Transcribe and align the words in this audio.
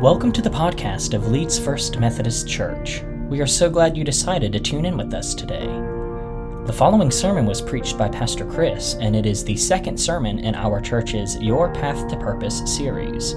Welcome 0.00 0.32
to 0.32 0.40
the 0.40 0.48
podcast 0.48 1.12
of 1.12 1.28
Leeds 1.28 1.58
First 1.58 1.98
Methodist 1.98 2.48
Church. 2.48 3.02
We 3.28 3.42
are 3.42 3.46
so 3.46 3.68
glad 3.68 3.98
you 3.98 4.02
decided 4.02 4.50
to 4.54 4.58
tune 4.58 4.86
in 4.86 4.96
with 4.96 5.12
us 5.12 5.34
today. 5.34 5.66
The 6.64 6.72
following 6.74 7.10
sermon 7.10 7.44
was 7.44 7.60
preached 7.60 7.98
by 7.98 8.08
Pastor 8.08 8.46
Chris, 8.46 8.94
and 8.94 9.14
it 9.14 9.26
is 9.26 9.44
the 9.44 9.58
second 9.58 10.00
sermon 10.00 10.38
in 10.38 10.54
our 10.54 10.80
church's 10.80 11.36
Your 11.36 11.70
Path 11.74 12.08
to 12.08 12.16
Purpose 12.16 12.62
series. 12.64 13.34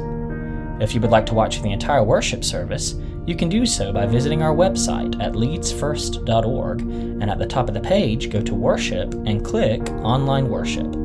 If 0.81 0.95
you 0.95 1.01
would 1.01 1.11
like 1.11 1.25
to 1.25 1.33
watch 1.33 1.61
the 1.61 1.73
entire 1.73 2.01
worship 2.01 2.45
service, 2.45 2.95
you 3.25 3.35
can 3.35 3.49
do 3.49 3.65
so 3.65 3.91
by 3.91 4.05
visiting 4.05 4.41
our 4.41 4.55
website 4.55 5.21
at 5.21 5.33
leedsfirst.org, 5.33 6.79
and 6.79 7.29
at 7.29 7.39
the 7.39 7.45
top 7.45 7.67
of 7.67 7.73
the 7.73 7.81
page, 7.81 8.29
go 8.29 8.41
to 8.41 8.55
Worship 8.55 9.13
and 9.25 9.43
click 9.43 9.81
Online 9.95 10.47
Worship. 10.47 11.02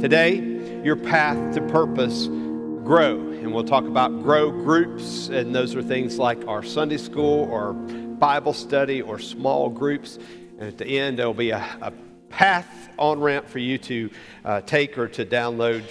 Today, 0.00 0.84
your 0.84 0.94
path 0.94 1.54
to 1.56 1.60
purpose 1.60 2.28
grow. 2.28 3.18
And 3.18 3.52
we'll 3.52 3.64
talk 3.64 3.84
about 3.84 4.22
grow 4.22 4.48
groups, 4.48 5.26
and 5.26 5.52
those 5.52 5.74
are 5.74 5.82
things 5.82 6.18
like 6.18 6.46
our 6.46 6.62
Sunday 6.62 6.98
school 6.98 7.50
or 7.50 7.72
Bible 7.72 8.52
study 8.52 9.02
or 9.02 9.18
small 9.18 9.68
groups. 9.68 10.20
And 10.60 10.68
at 10.68 10.78
the 10.78 10.86
end, 10.86 11.18
there'll 11.18 11.34
be 11.34 11.50
a, 11.50 11.58
a 11.82 11.92
path 12.28 12.90
on 12.96 13.18
ramp 13.18 13.48
for 13.48 13.58
you 13.58 13.76
to 13.78 14.10
uh, 14.44 14.60
take 14.60 14.96
or 14.98 15.08
to 15.08 15.26
download 15.26 15.82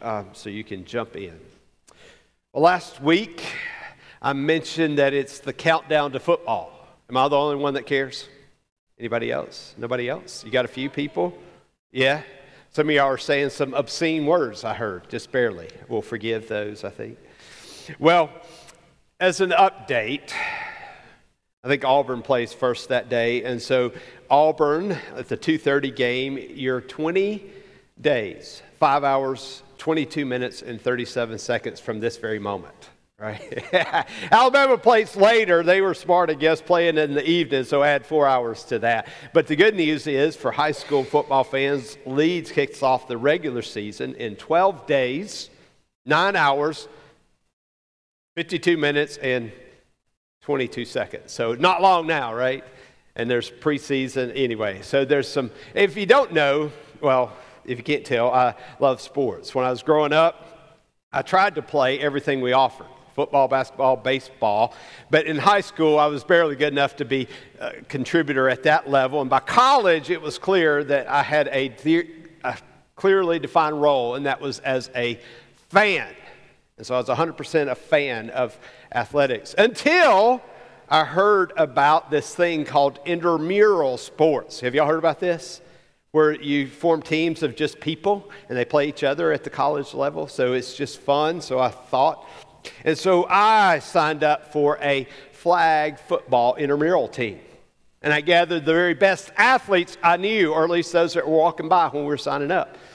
uh, 0.00 0.24
so 0.32 0.48
you 0.48 0.64
can 0.64 0.86
jump 0.86 1.14
in. 1.14 1.38
Well, 2.54 2.62
last 2.62 3.02
week, 3.02 3.44
I 4.22 4.32
mentioned 4.32 4.96
that 4.96 5.12
it's 5.12 5.38
the 5.38 5.52
countdown 5.52 6.12
to 6.12 6.18
football. 6.18 6.72
Am 7.10 7.16
I 7.18 7.28
the 7.28 7.36
only 7.36 7.56
one 7.56 7.74
that 7.74 7.84
cares? 7.84 8.26
Anybody 8.98 9.30
else? 9.30 9.74
Nobody 9.76 10.08
else? 10.08 10.44
You 10.46 10.50
got 10.50 10.64
a 10.64 10.68
few 10.68 10.88
people? 10.88 11.36
Yeah? 11.92 12.22
Some 12.72 12.88
of 12.88 12.94
y'all 12.94 13.06
are 13.06 13.18
saying 13.18 13.50
some 13.50 13.74
obscene 13.74 14.26
words, 14.26 14.62
I 14.62 14.74
heard, 14.74 15.08
just 15.08 15.32
barely. 15.32 15.68
We'll 15.88 16.02
forgive 16.02 16.46
those, 16.46 16.84
I 16.84 16.90
think. 16.90 17.18
Well, 17.98 18.30
as 19.18 19.40
an 19.40 19.50
update, 19.50 20.30
I 21.64 21.68
think 21.68 21.84
Auburn 21.84 22.22
plays 22.22 22.52
first 22.52 22.88
that 22.90 23.08
day, 23.08 23.42
and 23.42 23.60
so 23.60 23.92
Auburn 24.30 24.92
at 25.16 25.28
the 25.28 25.36
2:30 25.36 25.90
game, 25.90 26.38
you're 26.54 26.80
20 26.80 27.42
days, 28.00 28.62
5 28.78 29.02
hours, 29.02 29.64
22 29.78 30.24
minutes 30.24 30.62
and 30.62 30.80
37 30.80 31.38
seconds 31.38 31.80
from 31.80 31.98
this 31.98 32.18
very 32.18 32.38
moment 32.38 32.90
right? 33.20 33.64
Alabama 34.32 34.78
plays 34.78 35.14
later. 35.14 35.62
They 35.62 35.82
were 35.82 35.92
smart, 35.92 36.30
I 36.30 36.34
guess, 36.34 36.62
playing 36.62 36.96
in 36.96 37.14
the 37.14 37.28
evening, 37.28 37.64
so 37.64 37.82
add 37.82 38.06
four 38.06 38.26
hours 38.26 38.64
to 38.64 38.78
that. 38.80 39.08
But 39.34 39.46
the 39.46 39.56
good 39.56 39.76
news 39.76 40.06
is 40.06 40.34
for 40.34 40.50
high 40.50 40.72
school 40.72 41.04
football 41.04 41.44
fans, 41.44 41.98
Leeds 42.06 42.50
kicks 42.50 42.82
off 42.82 43.06
the 43.06 43.18
regular 43.18 43.62
season 43.62 44.14
in 44.14 44.36
12 44.36 44.86
days, 44.86 45.50
nine 46.06 46.34
hours, 46.34 46.88
52 48.36 48.78
minutes, 48.78 49.18
and 49.18 49.52
22 50.42 50.86
seconds. 50.86 51.30
So 51.30 51.54
not 51.54 51.82
long 51.82 52.06
now, 52.06 52.34
right? 52.34 52.64
And 53.16 53.30
there's 53.30 53.50
preseason 53.50 54.32
anyway. 54.34 54.80
So 54.80 55.04
there's 55.04 55.28
some, 55.28 55.50
if 55.74 55.94
you 55.94 56.06
don't 56.06 56.32
know, 56.32 56.72
well, 57.02 57.34
if 57.66 57.76
you 57.76 57.84
can't 57.84 58.06
tell, 58.06 58.32
I 58.32 58.54
love 58.78 59.02
sports. 59.02 59.54
When 59.54 59.66
I 59.66 59.70
was 59.70 59.82
growing 59.82 60.14
up, 60.14 60.46
I 61.12 61.20
tried 61.20 61.56
to 61.56 61.62
play 61.62 62.00
everything 62.00 62.40
we 62.40 62.54
offered 62.54 62.86
football, 63.14 63.48
basketball, 63.48 63.96
baseball. 63.96 64.74
But 65.10 65.26
in 65.26 65.36
high 65.36 65.60
school, 65.60 65.98
I 65.98 66.06
was 66.06 66.24
barely 66.24 66.56
good 66.56 66.72
enough 66.72 66.96
to 66.96 67.04
be 67.04 67.28
a 67.58 67.72
contributor 67.82 68.48
at 68.48 68.62
that 68.64 68.88
level. 68.88 69.20
And 69.20 69.30
by 69.30 69.40
college, 69.40 70.10
it 70.10 70.20
was 70.20 70.38
clear 70.38 70.84
that 70.84 71.08
I 71.08 71.22
had 71.22 71.48
a, 71.48 71.74
a 72.44 72.58
clearly 72.96 73.38
defined 73.38 73.80
role, 73.80 74.14
and 74.14 74.26
that 74.26 74.40
was 74.40 74.58
as 74.60 74.90
a 74.94 75.18
fan. 75.68 76.08
And 76.76 76.86
so 76.86 76.94
I 76.94 76.98
was 76.98 77.08
100% 77.08 77.70
a 77.70 77.74
fan 77.74 78.30
of 78.30 78.58
athletics 78.92 79.54
until 79.58 80.42
I 80.88 81.04
heard 81.04 81.52
about 81.56 82.10
this 82.10 82.34
thing 82.34 82.64
called 82.64 82.98
intramural 83.04 83.96
sports. 83.96 84.60
Have 84.60 84.74
y'all 84.74 84.88
heard 84.88 84.98
about 84.98 85.20
this? 85.20 85.60
Where 86.10 86.32
you 86.32 86.66
form 86.66 87.02
teams 87.02 87.44
of 87.44 87.54
just 87.54 87.78
people 87.78 88.28
and 88.48 88.58
they 88.58 88.64
play 88.64 88.88
each 88.88 89.04
other 89.04 89.30
at 89.30 89.44
the 89.44 89.50
college 89.50 89.94
level. 89.94 90.26
So 90.26 90.54
it's 90.54 90.74
just 90.74 90.98
fun. 90.98 91.40
So 91.40 91.60
I 91.60 91.68
thought 91.68 92.26
and 92.84 92.96
so 92.96 93.26
I 93.28 93.78
signed 93.78 94.24
up 94.24 94.52
for 94.52 94.78
a 94.80 95.06
flag 95.32 95.98
football 95.98 96.54
intramural 96.56 97.08
team. 97.08 97.40
And 98.02 98.12
I 98.14 98.20
gathered 98.22 98.64
the 98.64 98.72
very 98.72 98.94
best 98.94 99.30
athletes 99.36 99.98
I 100.02 100.16
knew, 100.16 100.52
or 100.52 100.64
at 100.64 100.70
least 100.70 100.92
those 100.92 101.14
that 101.14 101.26
were 101.26 101.36
walking 101.36 101.68
by 101.68 101.88
when 101.88 102.02
we 102.02 102.08
were 102.08 102.18
signing 102.18 102.50
up. 102.50 102.76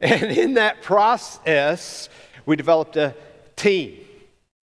And 0.00 0.30
in 0.30 0.54
that 0.54 0.80
process, 0.82 2.08
we 2.46 2.54
developed 2.54 2.96
a 2.96 3.16
team. 3.56 3.98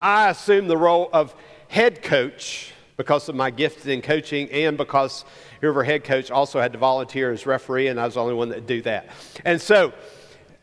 I 0.01 0.31
assumed 0.31 0.67
the 0.67 0.77
role 0.77 1.11
of 1.13 1.35
head 1.67 2.01
coach 2.01 2.73
because 2.97 3.29
of 3.29 3.35
my 3.35 3.51
gift 3.51 3.85
in 3.85 4.01
coaching 4.01 4.49
and 4.49 4.77
because 4.77 5.23
whoever 5.61 5.83
head 5.83 6.03
coach 6.03 6.31
also 6.31 6.59
had 6.59 6.73
to 6.73 6.79
volunteer 6.79 7.31
as 7.31 7.45
referee, 7.45 7.87
and 7.87 7.99
I 7.99 8.05
was 8.05 8.15
the 8.15 8.21
only 8.21 8.33
one 8.33 8.49
that 8.49 8.55
would 8.55 8.67
do 8.67 8.81
that. 8.81 9.09
And 9.45 9.61
so, 9.61 9.93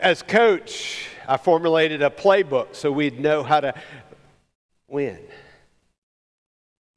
as 0.00 0.22
coach, 0.22 1.07
I 1.28 1.36
formulated 1.36 2.00
a 2.00 2.08
playbook 2.08 2.74
so 2.74 2.90
we'd 2.90 3.20
know 3.20 3.42
how 3.42 3.60
to 3.60 3.74
win. 4.88 5.18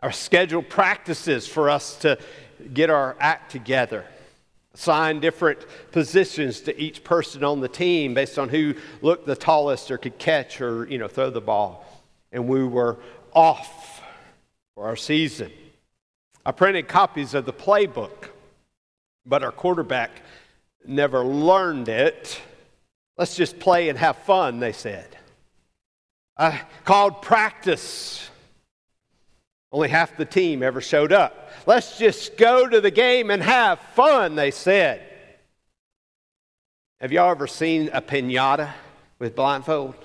Our 0.02 0.14
scheduled 0.14 0.70
practices 0.70 1.50
for 1.50 1.70
us 1.70 1.98
to 1.98 2.18
get 2.74 2.90
our 2.90 3.18
act 3.20 3.52
together. 3.52 4.06
Assign 4.74 5.20
different 5.20 5.60
positions 5.92 6.62
to 6.62 6.82
each 6.82 7.04
person 7.04 7.44
on 7.44 7.60
the 7.60 7.68
team 7.68 8.14
based 8.14 8.40
on 8.40 8.48
who 8.48 8.76
looked 9.02 9.26
the 9.26 9.36
tallest 9.36 9.92
or 9.92 9.98
could 9.98 10.18
catch 10.18 10.62
or 10.62 10.88
you 10.88 10.98
know 10.98 11.10
throw 11.10 11.30
the 11.30 11.42
ball. 11.42 11.86
And 12.32 12.48
we 12.48 12.64
were 12.64 13.00
off 13.34 14.02
for 14.76 14.86
our 14.86 14.96
season. 14.96 15.52
I 16.46 16.54
printed 16.54 16.88
copies 16.88 17.34
of 17.34 17.44
the 17.44 17.54
playbook, 17.54 18.30
but 19.26 19.44
our 19.44 19.52
quarterback 19.52 20.10
never 20.88 21.26
learned 21.26 21.90
it 21.90 22.42
Let's 23.18 23.36
just 23.36 23.60
play 23.60 23.90
and 23.90 23.98
have 23.98 24.18
fun, 24.18 24.60
they 24.60 24.72
said. 24.72 25.18
I 26.38 26.62
called 26.86 27.22
practice. 27.22 28.30
Only 29.72 29.90
half 29.90 30.18
the 30.18 30.26
team 30.26 30.64
ever 30.64 30.82
showed 30.82 31.14
up. 31.14 31.50
Let's 31.66 31.98
just 31.98 32.36
go 32.36 32.68
to 32.68 32.82
the 32.82 32.92
game 32.92 33.30
and 33.30 33.42
have 33.42 33.80
fun, 33.96 34.36
they 34.36 34.52
said. 34.52 35.02
Have 37.00 37.12
y'all 37.12 37.32
ever 37.32 37.48
seen 37.48 37.90
a 37.94 38.02
pinata 38.02 38.72
with 39.18 39.36
blindfold 39.36 39.96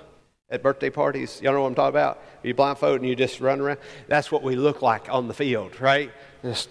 at 0.49 0.62
birthday 0.62 0.91
parties? 0.91 1.41
Y'all 1.43 1.53
know 1.53 1.62
what 1.62 1.69
I'm 1.69 1.75
talking 1.75 1.97
about? 1.97 2.23
You 2.43 2.55
blindfold 2.55 3.00
and 3.00 3.09
you 3.09 3.17
just 3.17 3.41
run 3.41 3.61
around. 3.61 3.78
That's 4.09 4.31
what 4.31 4.43
we 4.43 4.56
look 4.56 4.83
like 4.83 5.09
on 5.11 5.28
the 5.28 5.34
field, 5.34 5.81
right? 5.81 6.11
Just, 6.43 6.69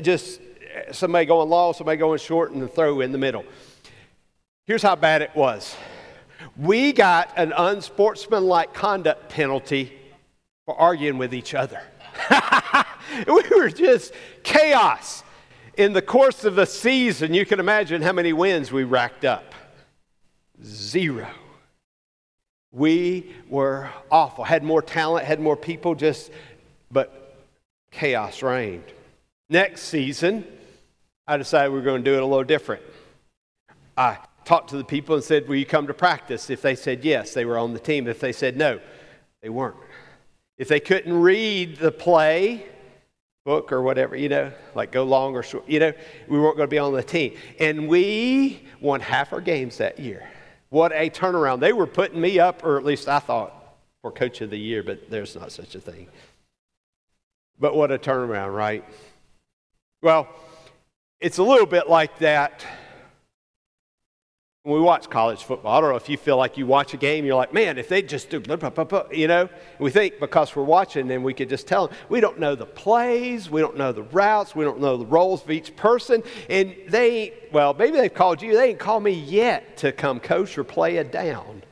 just 0.00 0.40
somebody 0.92 1.26
going 1.26 1.48
long, 1.48 1.74
somebody 1.74 1.98
going 1.98 2.18
short, 2.18 2.52
and 2.52 2.62
the 2.62 2.68
throw 2.68 3.00
in 3.00 3.12
the 3.12 3.18
middle. 3.18 3.44
Here's 4.66 4.82
how 4.82 4.96
bad 4.96 5.22
it 5.22 5.34
was 5.34 5.76
we 6.56 6.92
got 6.92 7.32
an 7.36 7.52
unsportsmanlike 7.56 8.74
conduct 8.74 9.28
penalty 9.28 9.92
for 10.66 10.78
arguing 10.78 11.18
with 11.18 11.34
each 11.34 11.54
other. 11.54 11.80
we 13.26 13.42
were 13.56 13.70
just 13.70 14.12
chaos. 14.42 15.24
In 15.76 15.94
the 15.94 16.02
course 16.02 16.44
of 16.44 16.54
the 16.54 16.66
season, 16.66 17.32
you 17.32 17.46
can 17.46 17.58
imagine 17.58 18.02
how 18.02 18.12
many 18.12 18.32
wins 18.32 18.70
we 18.70 18.84
racked 18.84 19.24
up. 19.24 19.54
Zero. 20.62 21.28
We 22.70 23.34
were 23.48 23.90
awful. 24.10 24.44
Had 24.44 24.62
more 24.62 24.82
talent, 24.82 25.26
had 25.26 25.40
more 25.40 25.56
people, 25.56 25.94
just, 25.94 26.30
but 26.90 27.36
chaos 27.90 28.42
reigned. 28.42 28.84
Next 29.48 29.82
season, 29.82 30.44
I 31.26 31.36
decided 31.36 31.72
we 31.72 31.78
were 31.78 31.84
going 31.84 32.04
to 32.04 32.10
do 32.10 32.16
it 32.16 32.22
a 32.22 32.26
little 32.26 32.44
different. 32.44 32.82
I 33.96 34.18
talked 34.44 34.70
to 34.70 34.76
the 34.76 34.84
people 34.84 35.14
and 35.14 35.24
said, 35.24 35.48
Will 35.48 35.56
you 35.56 35.66
come 35.66 35.86
to 35.86 35.94
practice? 35.94 36.50
If 36.50 36.62
they 36.62 36.74
said 36.74 37.04
yes, 37.04 37.34
they 37.34 37.44
were 37.44 37.58
on 37.58 37.72
the 37.72 37.78
team. 37.78 38.06
If 38.06 38.20
they 38.20 38.32
said 38.32 38.56
no, 38.56 38.80
they 39.40 39.48
weren't. 39.48 39.76
If 40.58 40.68
they 40.68 40.80
couldn't 40.80 41.20
read 41.20 41.76
the 41.76 41.90
play, 41.90 42.66
book 43.44 43.72
or 43.72 43.82
whatever, 43.82 44.16
you 44.16 44.28
know, 44.28 44.52
like 44.74 44.92
go 44.92 45.02
long 45.04 45.34
or 45.34 45.42
short, 45.42 45.68
you 45.68 45.80
know, 45.80 45.92
we 46.28 46.38
weren't 46.38 46.56
going 46.56 46.68
to 46.68 46.70
be 46.70 46.78
on 46.78 46.92
the 46.92 47.02
team. 47.02 47.36
And 47.58 47.88
we 47.88 48.62
won 48.80 49.00
half 49.00 49.32
our 49.32 49.40
games 49.40 49.78
that 49.78 49.98
year. 49.98 50.28
What 50.70 50.92
a 50.92 51.10
turnaround. 51.10 51.60
They 51.60 51.72
were 51.72 51.86
putting 51.86 52.20
me 52.20 52.38
up, 52.38 52.64
or 52.64 52.78
at 52.78 52.84
least 52.84 53.08
I 53.08 53.18
thought, 53.18 53.52
for 54.00 54.10
coach 54.10 54.40
of 54.40 54.50
the 54.50 54.58
year, 54.58 54.82
but 54.82 55.10
there's 55.10 55.34
not 55.34 55.52
such 55.52 55.74
a 55.74 55.80
thing. 55.80 56.08
But 57.58 57.76
what 57.76 57.92
a 57.92 57.98
turnaround, 57.98 58.54
right? 58.54 58.84
Well, 60.00 60.28
it's 61.20 61.38
a 61.38 61.42
little 61.42 61.66
bit 61.66 61.88
like 61.88 62.18
that 62.18 62.64
when 64.64 64.76
we 64.76 64.80
watch 64.80 65.10
college 65.10 65.42
football, 65.42 65.76
I 65.76 65.80
don't 65.80 65.90
know 65.90 65.96
if 65.96 66.08
you 66.08 66.16
feel 66.16 66.36
like 66.36 66.56
you 66.56 66.66
watch 66.66 66.94
a 66.94 66.96
game, 66.96 67.24
you're 67.24 67.34
like, 67.34 67.52
man, 67.52 67.78
if 67.78 67.88
they 67.88 68.00
just 68.00 68.30
do, 68.30 68.38
blah, 68.38 68.54
blah, 68.54 68.70
blah, 68.70 69.04
you 69.10 69.26
know, 69.26 69.48
we 69.80 69.90
think 69.90 70.20
because 70.20 70.54
we're 70.54 70.62
watching, 70.62 71.08
then 71.08 71.24
we 71.24 71.34
could 71.34 71.48
just 71.48 71.66
tell 71.66 71.88
them. 71.88 71.96
We 72.08 72.20
don't 72.20 72.38
know 72.38 72.54
the 72.54 72.66
plays, 72.66 73.50
we 73.50 73.60
don't 73.60 73.76
know 73.76 73.90
the 73.90 74.04
routes, 74.04 74.54
we 74.54 74.64
don't 74.64 74.80
know 74.80 74.96
the 74.96 75.06
roles 75.06 75.42
of 75.42 75.50
each 75.50 75.74
person, 75.74 76.22
and 76.48 76.76
they, 76.86 77.34
well, 77.50 77.74
maybe 77.74 77.96
they've 77.96 78.14
called 78.14 78.40
you, 78.40 78.54
they 78.54 78.70
ain't 78.70 78.78
called 78.78 79.02
me 79.02 79.12
yet 79.12 79.76
to 79.78 79.90
come 79.90 80.20
coach 80.20 80.56
or 80.56 80.62
play 80.62 80.98
a 80.98 81.04
down. 81.04 81.64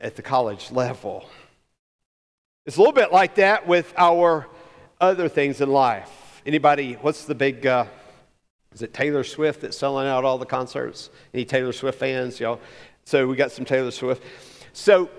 at 0.00 0.16
the 0.16 0.22
college 0.22 0.70
level. 0.70 1.28
It's 2.66 2.76
a 2.76 2.80
little 2.80 2.94
bit 2.94 3.12
like 3.12 3.36
that 3.36 3.66
with 3.66 3.92
our 3.96 4.46
other 5.00 5.28
things 5.28 5.60
in 5.60 5.70
life. 5.70 6.42
Anybody, 6.46 6.94
what's 6.94 7.24
the 7.24 7.34
big, 7.34 7.66
uh, 7.66 7.84
is 8.72 8.82
it 8.82 8.94
Taylor 8.94 9.24
Swift 9.24 9.62
that's 9.62 9.76
selling 9.76 10.06
out 10.06 10.24
all 10.24 10.38
the 10.38 10.46
concerts? 10.46 11.10
Any 11.34 11.44
Taylor 11.44 11.72
Swift 11.72 11.98
fans? 11.98 12.38
Y'all? 12.38 12.60
So 13.04 13.26
we 13.26 13.36
got 13.36 13.50
some 13.50 13.64
Taylor 13.64 13.90
Swift. 13.90 14.22
So 14.72 15.10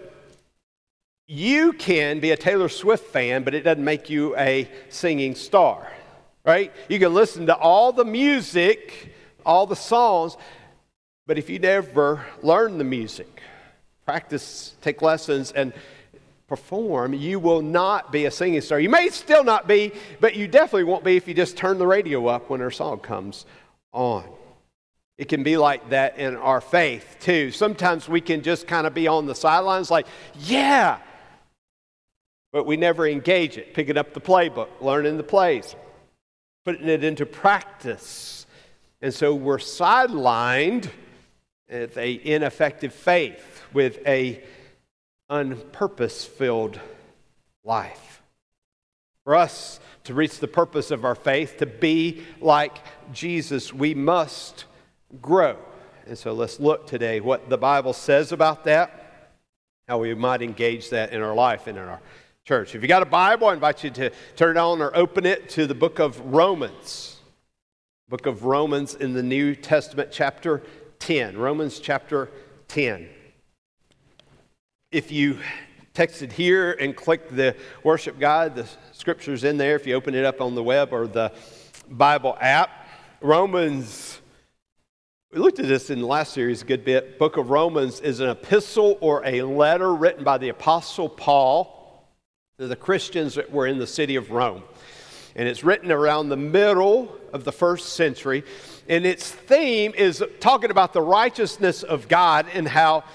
you 1.27 1.74
can 1.74 2.19
be 2.19 2.31
a 2.31 2.38
Taylor 2.38 2.69
Swift 2.69 3.06
fan, 3.12 3.44
but 3.44 3.53
it 3.53 3.62
doesn't 3.62 3.83
make 3.83 4.09
you 4.09 4.36
a 4.38 4.69
singing 4.89 5.36
star, 5.36 5.92
right? 6.45 6.74
You 6.89 7.00
can 7.00 7.13
listen 7.13 7.45
to 7.48 7.56
all 7.56 7.92
the 7.92 8.06
music, 8.06 9.13
all 9.45 9.65
the 9.65 9.75
songs, 9.75 10.38
but 11.27 11.38
if 11.38 11.50
you 11.50 11.59
never 11.59 12.25
learn 12.42 12.77
the 12.77 12.83
music, 12.83 13.42
practice, 14.06 14.75
take 14.81 15.01
lessons, 15.01 15.51
and 15.51 15.74
perform, 16.51 17.13
you 17.13 17.39
will 17.39 17.62
not 17.62 18.12
be 18.12 18.25
a 18.25 18.31
singing 18.31 18.59
star. 18.59 18.77
You 18.77 18.89
may 18.89 19.07
still 19.07 19.42
not 19.42 19.69
be, 19.69 19.94
but 20.19 20.36
you 20.36 20.50
definitely 20.50 20.83
won't 20.83 21.06
be 21.06 21.15
if 21.15 21.25
you 21.25 21.33
just 21.33 21.56
turn 21.56 21.77
the 21.77 21.88
radio 21.88 22.27
up 22.27 22.50
when 22.50 22.59
her 22.59 22.69
song 22.69 23.00
comes 23.00 23.45
on. 23.94 24.25
It 25.18 25.30
can 25.30 25.44
be 25.44 25.56
like 25.56 25.92
that 25.92 26.18
in 26.18 26.36
our 26.36 26.59
faith 26.59 27.15
too. 27.21 27.51
Sometimes 27.51 28.09
we 28.09 28.19
can 28.19 28.42
just 28.42 28.68
kind 28.68 28.86
of 28.86 28.94
be 28.94 29.07
on 29.07 29.27
the 29.27 29.33
sidelines, 29.33 29.89
like, 29.89 30.07
yeah, 30.42 30.98
but 32.51 32.65
we 32.65 32.75
never 32.75 33.07
engage 33.07 33.57
it, 33.57 33.74
picking 33.74 33.97
up 33.97 34.13
the 34.13 34.19
playbook, 34.19 34.68
learning 34.81 35.15
the 35.15 35.24
plays, 35.24 35.74
putting 36.65 36.89
it 36.89 37.06
into 37.06 37.25
practice. 37.25 38.45
And 39.01 39.13
so 39.13 39.33
we're 39.33 39.57
sidelined 39.57 40.89
with 41.69 41.97
a 41.97 42.19
ineffective 42.25 42.94
faith, 42.94 43.63
with 43.71 44.06
a 44.06 44.44
unpurpose 45.31 46.25
filled 46.25 46.80
life. 47.63 48.22
For 49.24 49.36
us 49.36 49.80
to 50.04 50.13
reach 50.13 50.39
the 50.39 50.48
purpose 50.48 50.92
of 50.92 51.06
our 51.06 51.16
faith, 51.16 51.57
to 51.57 51.66
be 51.66 52.24
like 52.42 52.78
Jesus, 53.13 53.74
we 53.74 53.95
must 53.95 54.66
grow. 55.22 55.57
And 56.06 56.18
so 56.18 56.33
let's 56.33 56.60
look 56.60 56.88
today 56.88 57.22
what 57.22 57.50
the 57.50 57.57
Bible 57.57 57.94
says 57.94 58.31
about 58.31 58.66
that, 58.66 59.31
how 59.88 60.00
we 60.00 60.13
might 60.13 60.42
engage 60.42 60.89
that 60.89 61.13
in 61.13 61.22
our 61.22 61.36
life 61.36 61.68
and 61.68 61.78
in 61.78 61.83
our 61.83 62.01
church. 62.44 62.75
If 62.75 62.81
you 62.81 62.88
got 62.88 63.04
a 63.04 63.06
Bible, 63.06 63.48
I 63.48 63.54
invite 63.54 63.83
you 63.83 63.92
to 63.92 64.10
turn 64.36 64.57
it 64.57 64.60
on 64.60 64.81
or 64.81 64.95
open 64.98 65.25
it 65.25 65.50
to 65.50 65.68
the 65.68 65.75
book 65.75 66.00
of 66.00 66.19
Romans. 66.33 67.19
Book 68.10 68.25
of 68.25 68.44
Romans 68.44 68.95
in 68.95 69.13
the 69.13 69.24
New 69.24 69.56
Testament, 69.56 70.10
chapter 70.12 70.63
10. 71.00 71.38
Romans 71.38 71.80
chapter 71.80 72.30
10. 72.68 73.07
If 74.92 75.10
you 75.10 75.40
texted 75.94 76.34
here 76.34 76.74
and 76.74 76.94
clicked 76.94 77.34
the 77.34 77.56
worship 77.82 78.20
guide, 78.20 78.56
the 78.56 78.68
scripture's 78.92 79.46
in 79.46 79.56
there. 79.56 79.78
If 79.78 79.88
you 79.88 79.96
open 79.96 80.14
it 80.16 80.26
up 80.26 80.42
on 80.42 80.54
the 80.54 80.62
web 80.62 80.92
or 80.92 81.08
the 81.08 81.32
Bible 81.90 82.38
app, 82.42 82.90
Romans, 83.22 84.20
we 85.32 85.40
looked 85.40 85.60
at 85.60 85.68
this 85.70 85.90
in 85.90 86.02
the 86.02 86.08
last 86.08 86.34
series 86.34 86.62
a 86.62 86.66
good 86.66 86.84
bit. 86.84 87.18
Book 87.18 87.38
of 87.38 87.50
Romans 87.50 88.02
is 88.02 88.20
an 88.20 88.32
epistle 88.32 88.98
or 89.00 89.26
a 89.26 89.44
letter 89.44 89.96
written 89.96 90.26
by 90.26 90.38
the 90.38 90.50
Apostle 90.50 91.08
Paul 91.08 92.06
to 92.60 92.68
the 92.68 92.76
Christians 92.76 93.36
that 93.36 93.50
were 93.50 93.68
in 93.68 93.78
the 93.78 93.88
city 93.88 94.18
of 94.18 94.30
Rome. 94.30 94.62
And 95.38 95.48
it's 95.48 95.64
written 95.64 95.90
around 95.90 96.28
the 96.28 96.36
middle 96.36 97.16
of 97.32 97.46
the 97.46 97.54
first 97.54 97.94
century. 97.94 98.44
And 98.90 99.06
its 99.06 99.32
theme 99.32 99.94
is 99.96 100.22
talking 100.42 100.70
about 100.70 100.92
the 100.92 101.02
righteousness 101.02 101.82
of 101.82 102.10
God 102.10 102.48
and 102.54 102.68
how 102.68 103.06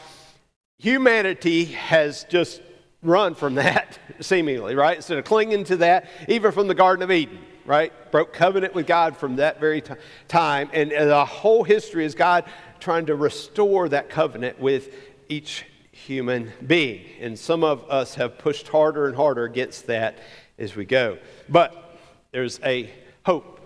humanity 0.79 1.67
has 1.67 2.25
just 2.25 2.61
run 3.03 3.35
from 3.35 3.57
that, 3.57 3.99
seemingly, 4.21 4.75
right? 4.75 4.97
Instead 4.97 5.19
of 5.19 5.25
clinging 5.25 5.65
to 5.65 5.77
that, 5.79 6.07
even 6.29 6.53
from 6.53 6.69
the 6.69 6.75
Garden 6.75 7.03
of 7.03 7.11
Eden, 7.11 7.39
right? 7.65 7.93
Broke 8.11 8.33
covenant 8.33 8.75
with 8.75 8.87
God 8.87 9.17
from 9.17 9.37
that 9.37 9.61
very 9.61 9.81
t- 9.81 9.95
time. 10.29 10.71
And 10.73 10.91
the 10.91 11.25
whole 11.25 11.65
history 11.65 12.05
is 12.05 12.15
God 12.15 12.45
trying 12.81 13.07
to 13.07 13.15
restore 13.15 13.89
that 13.89 14.09
covenant 14.09 14.61
with 14.61 14.95
each 15.29 15.65
human 15.91 16.53
being. 16.67 17.07
And 17.21 17.39
some 17.39 17.65
of 17.65 17.91
us 17.91 18.15
have 18.15 18.39
pushed 18.39 18.69
harder 18.69 19.07
and 19.07 19.17
harder 19.17 19.45
against 19.45 19.87
that 19.87 20.19
as 20.59 20.77
we 20.77 20.85
go. 20.85 21.19
But 21.49 21.99
there's 22.33 22.61
a 22.65 22.91
hope 23.25 23.61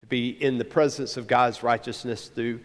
to 0.00 0.06
be 0.06 0.30
in 0.30 0.58
the 0.58 0.64
presence 0.64 1.16
of 1.16 1.26
God's 1.26 1.62
righteousness 1.62 2.28
through 2.28 2.60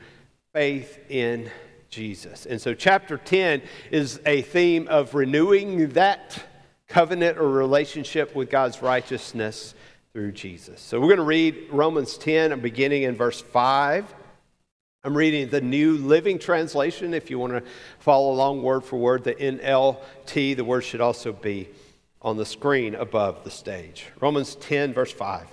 faith 0.54 1.00
in 1.10 1.52
Jesus. 1.96 2.46
And 2.46 2.60
so, 2.60 2.74
chapter 2.74 3.18
10 3.18 3.62
is 3.90 4.20
a 4.26 4.42
theme 4.42 4.90
of 4.90 5.16
renewing 5.16 5.90
that 5.90 6.44
covenant 6.90 7.38
or 7.38 7.50
relationship 7.50 8.36
with 8.36 8.50
God's 8.50 8.82
righteousness 8.82 9.74
through 10.12 10.34
Jesus. 10.34 10.82
So, 10.82 11.00
we're 11.00 11.08
going 11.08 11.18
to 11.20 11.24
read 11.24 11.70
Romans 11.72 12.18
10, 12.18 12.60
beginning 12.60 13.04
in 13.04 13.16
verse 13.16 13.40
5. 13.40 14.14
I'm 15.06 15.16
reading 15.16 15.48
the 15.48 15.62
New 15.62 15.94
Living 15.94 16.38
Translation. 16.38 17.14
If 17.14 17.30
you 17.30 17.40
want 17.40 17.54
to 17.54 17.64
follow 18.00 18.34
along 18.34 18.62
word 18.62 18.84
for 18.84 18.98
word, 18.98 19.24
the 19.24 19.36
NLT, 19.36 20.58
the 20.58 20.66
word 20.66 20.82
should 20.82 21.00
also 21.00 21.32
be 21.32 21.70
on 22.22 22.36
the 22.36 22.46
screen 22.46 22.96
above 22.96 23.46
the 23.46 23.52
stage. 23.52 24.08
Romans 24.20 24.56
10, 24.56 24.94
verse 24.94 25.14
5. 25.14 25.48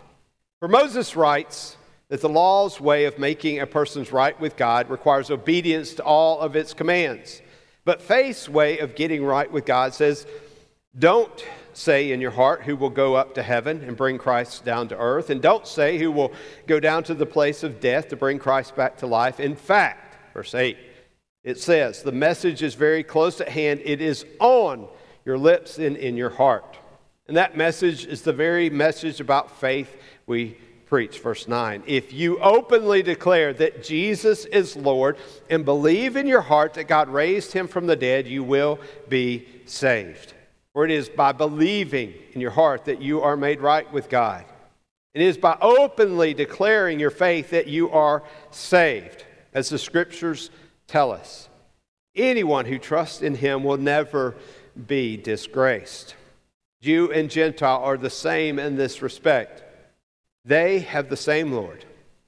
For 0.59 0.67
Moses 0.67 1.15
writes 1.15 1.77
that 2.13 2.21
the 2.21 2.29
law's 2.29 2.79
way 2.79 3.07
of 3.07 3.19
making 3.19 3.59
a 3.59 3.67
person's 3.67 4.13
right 4.13 4.39
with 4.39 4.55
God 4.55 4.91
requires 4.91 5.31
obedience 5.31 5.95
to 5.95 6.05
all 6.05 6.41
of 6.41 6.57
its 6.57 6.75
commands. 6.75 7.41
But 7.87 8.03
faith's 8.03 8.51
way 8.51 8.81
of 8.81 8.95
getting 8.95 9.25
right 9.25 9.51
with 9.51 9.65
God 9.65 9.95
says, 9.95 10.27
don't 10.99 11.43
say 11.73 12.13
in 12.13 12.21
your 12.21 12.33
heart 12.33 12.65
who 12.65 12.77
will 12.77 12.91
go 12.91 13.15
up 13.15 13.35
to 13.37 13.43
heaven 13.43 13.83
and 13.83 13.97
bring 13.97 14.19
Christ 14.19 14.63
down 14.63 14.89
to 14.89 14.99
earth. 14.99 15.31
And 15.31 15.41
don't 15.41 15.67
say 15.67 15.97
who 15.97 16.13
will 16.13 16.33
go 16.67 16.79
down 16.79 17.03
to 17.05 17.15
the 17.15 17.25
place 17.25 17.63
of 17.63 17.81
death 17.81 18.09
to 18.09 18.17
bring 18.17 18.39
Christ 18.39 18.77
back 18.77 18.99
to 18.99 19.07
life. 19.07 19.41
In 19.41 19.57
fact, 19.57 20.35
verse 20.35 20.55
8, 20.55 20.77
it 21.45 21.59
says, 21.59 22.03
the 22.03 22.13
message 22.13 22.63
is 22.63 22.75
very 22.75 23.03
close 23.03 23.41
at 23.41 23.49
hand. 23.49 23.81
It 23.87 24.03
is 24.03 24.27
on 24.39 24.87
your 25.25 25.39
lips 25.39 25.79
and 25.79 25.97
in 25.97 26.19
your 26.19 26.29
heart. 26.29 26.77
And 27.27 27.39
that 27.39 27.57
message 27.57 28.05
is 28.05 28.21
the 28.21 28.35
very 28.35 28.69
message 28.69 29.19
about 29.19 29.51
faith 29.59 29.97
we 30.27 30.59
preach. 30.93 31.21
Verse 31.21 31.49
9. 31.49 31.85
If 31.87 32.13
you 32.13 32.39
openly 32.41 33.03
declare 33.03 33.55
that 33.55 33.83
Jesus 33.83 34.45
is 34.45 34.77
Lord 34.77 35.17
and 35.49 35.65
believe 35.65 36.19
in 36.19 36.27
your 36.27 36.43
heart 36.43 36.75
that 36.75 36.85
God 36.85 37.09
raised 37.09 37.55
him 37.55 37.67
from 37.67 37.87
the 37.87 37.97
dead, 37.97 38.27
you 38.27 38.45
will 38.45 38.79
be 39.09 39.49
saved. 39.65 40.35
For 40.75 40.85
it 40.85 40.91
is 40.91 41.09
by 41.09 41.33
believing 41.33 42.13
in 42.35 42.43
your 42.43 42.51
heart 42.51 42.85
that 42.85 43.01
you 43.01 43.23
are 43.23 43.39
made 43.39 43.63
right 43.63 43.91
with 43.91 44.11
God. 44.11 44.45
It 45.15 45.23
is 45.23 45.39
by 45.39 45.57
openly 45.63 46.35
declaring 46.35 47.01
your 47.01 47.09
faith 47.09 47.49
that 47.53 47.69
you 47.69 47.89
are 47.89 48.23
saved, 48.51 49.25
as 49.55 49.71
the 49.71 49.79
scriptures 49.79 50.51
tell 50.89 51.11
us. 51.11 51.49
Anyone 52.15 52.67
who 52.67 52.79
trusts 52.79 53.23
in 53.23 53.37
him 53.37 53.65
will 53.65 53.79
never 53.79 54.37
be 54.87 55.17
disgraced. 55.17 56.17
Jew 56.83 57.11
and 57.11 57.31
Gentile 57.31 57.83
are 57.83 57.97
the 57.97 58.11
same 58.11 58.59
in 58.59 58.77
this 58.77 59.01
respect. 59.01 59.72
They 60.45 60.81
have 60.81 61.09
the 61.09 61.17
same 61.17 61.53
Lord, 61.53 61.85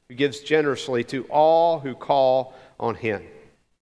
who 0.08 0.14
gives 0.14 0.40
generously 0.40 1.04
to 1.04 1.24
all 1.24 1.80
who 1.80 1.94
call 1.94 2.54
on 2.78 2.94
him. 2.94 3.22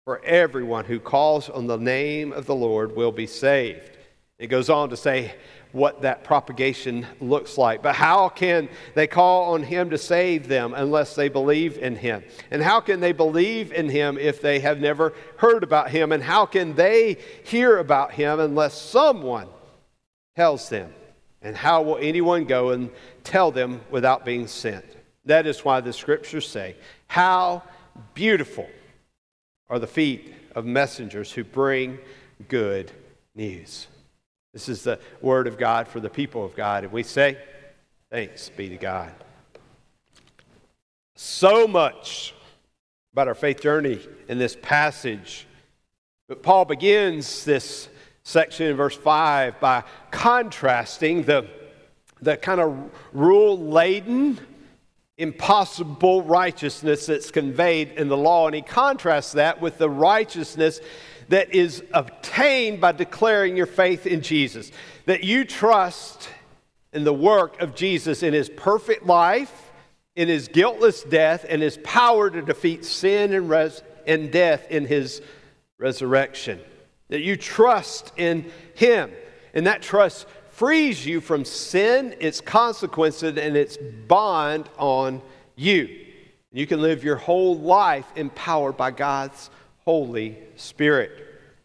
For 0.04 0.24
everyone 0.24 0.86
who 0.86 0.98
calls 0.98 1.48
on 1.48 1.66
the 1.66 1.76
name 1.76 2.32
of 2.32 2.46
the 2.46 2.54
Lord 2.54 2.96
will 2.96 3.12
be 3.12 3.26
saved. 3.26 3.90
It 4.38 4.48
goes 4.48 4.68
on 4.68 4.88
to 4.90 4.96
say 4.96 5.34
what 5.70 6.02
that 6.02 6.24
propagation 6.24 7.06
looks 7.20 7.56
like. 7.56 7.82
But 7.82 7.94
how 7.94 8.28
can 8.28 8.68
they 8.94 9.06
call 9.06 9.54
on 9.54 9.62
him 9.62 9.90
to 9.90 9.98
save 9.98 10.48
them 10.48 10.74
unless 10.74 11.14
they 11.14 11.28
believe 11.28 11.78
in 11.78 11.96
him? 11.96 12.24
And 12.50 12.62
how 12.62 12.80
can 12.80 13.00
they 13.00 13.12
believe 13.12 13.72
in 13.72 13.88
him 13.88 14.18
if 14.18 14.42
they 14.42 14.60
have 14.60 14.80
never 14.80 15.14
heard 15.36 15.62
about 15.62 15.90
him? 15.90 16.12
And 16.12 16.22
how 16.22 16.46
can 16.46 16.74
they 16.74 17.18
hear 17.44 17.78
about 17.78 18.12
him 18.12 18.40
unless 18.40 18.80
someone 18.80 19.48
tells 20.36 20.68
them? 20.68 20.92
And 21.40 21.56
how 21.56 21.82
will 21.82 21.98
anyone 21.98 22.44
go 22.44 22.70
and 22.70 22.90
tell 23.25 23.50
them 23.50 23.81
without 23.91 24.25
being 24.25 24.47
sent? 24.47 24.85
That 25.25 25.47
is 25.47 25.64
why 25.64 25.81
the 25.81 25.93
scriptures 25.93 26.47
say, 26.49 26.76
How 27.07 27.62
beautiful 28.14 28.69
are 29.69 29.79
the 29.79 29.87
feet 29.87 30.35
of 30.55 30.67
messengers 30.67 31.33
who 31.33 31.45
bring 31.45 31.99
good 32.49 32.91
news. 33.35 33.87
This 34.52 34.69
is 34.69 34.83
the 34.83 34.99
word 35.21 35.47
of 35.47 35.57
God 35.57 35.88
for 35.88 36.00
the 36.00 36.11
people 36.11 36.45
of 36.45 36.55
God. 36.55 36.85
And 36.85 36.93
we 36.93 37.02
say, 37.02 37.38
Thanks 38.11 38.50
be 38.50 38.69
to 38.69 38.76
God. 38.76 39.12
So 41.14 41.67
much 41.67 42.35
about 43.12 43.29
our 43.29 43.35
faith 43.35 43.61
journey 43.61 44.00
in 44.29 44.38
this 44.38 44.57
passage. 44.61 45.47
But 46.29 46.43
Paul 46.43 46.67
begins 46.67 47.45
this 47.45 47.88
section 48.23 48.67
in 48.67 48.76
verse 48.76 48.97
5 48.97 49.59
by 49.61 49.85
contrasting 50.11 51.23
the, 51.23 51.49
the 52.23 52.37
kind 52.37 52.61
of 52.61 52.91
rule 53.12 53.59
laden, 53.59 54.41
impossible 55.19 56.23
righteousness 56.23 57.07
that's 57.07 57.31
conveyed 57.31 57.93
in 57.93 58.09
the 58.09 58.17
law. 58.17 58.47
And 58.47 58.55
he 58.55 58.62
contrasts 58.62 59.33
that 59.33 59.61
with 59.61 59.76
the 59.79 59.91
righteousness 59.91 60.81
that 61.29 61.55
is 61.55 61.83
obtained 61.93 62.81
by 62.81 62.93
declaring 62.93 63.57
your 63.57 63.67
faith 63.67 64.07
in 64.07 64.23
Jesus. 64.23 64.71
That 65.07 65.25
you 65.25 65.45
trust 65.45 66.29
in 66.93 67.05
the 67.05 67.12
work 67.12 67.61
of 67.61 67.75
Jesus 67.75 68.23
in 68.23 68.33
his 68.33 68.49
perfect 68.49 69.05
life, 69.05 69.71
in 70.14 70.29
his 70.29 70.49
guiltless 70.49 71.02
death, 71.02 71.45
and 71.49 71.61
his 71.61 71.79
power 71.79 72.31
to 72.31 72.43
defeat 72.43 72.85
sin 72.85 73.33
and, 73.33 73.49
res- 73.49 73.83
and 74.07 74.31
death 74.31 74.71
in 74.71 74.87
his 74.87 75.23
resurrection. 75.79 76.61
That 77.09 77.23
you 77.23 77.37
trust 77.37 78.12
in 78.17 78.50
him. 78.75 79.11
And 79.55 79.67
that 79.67 79.83
trust 79.83 80.26
frees 80.52 81.04
you 81.04 81.21
from 81.21 81.44
sin, 81.44 82.14
its 82.21 82.40
consequences, 82.40 83.37
and 83.38 83.56
its 83.56 83.78
bond 84.06 84.68
on 84.78 85.23
you. 85.56 85.88
You 86.52 86.66
can 86.66 86.82
live 86.82 87.02
your 87.02 87.16
whole 87.16 87.59
life 87.59 88.06
empowered 88.16 88.76
by 88.76 88.90
God's 88.90 89.49
Holy 89.85 90.38
Spirit. 90.56 91.11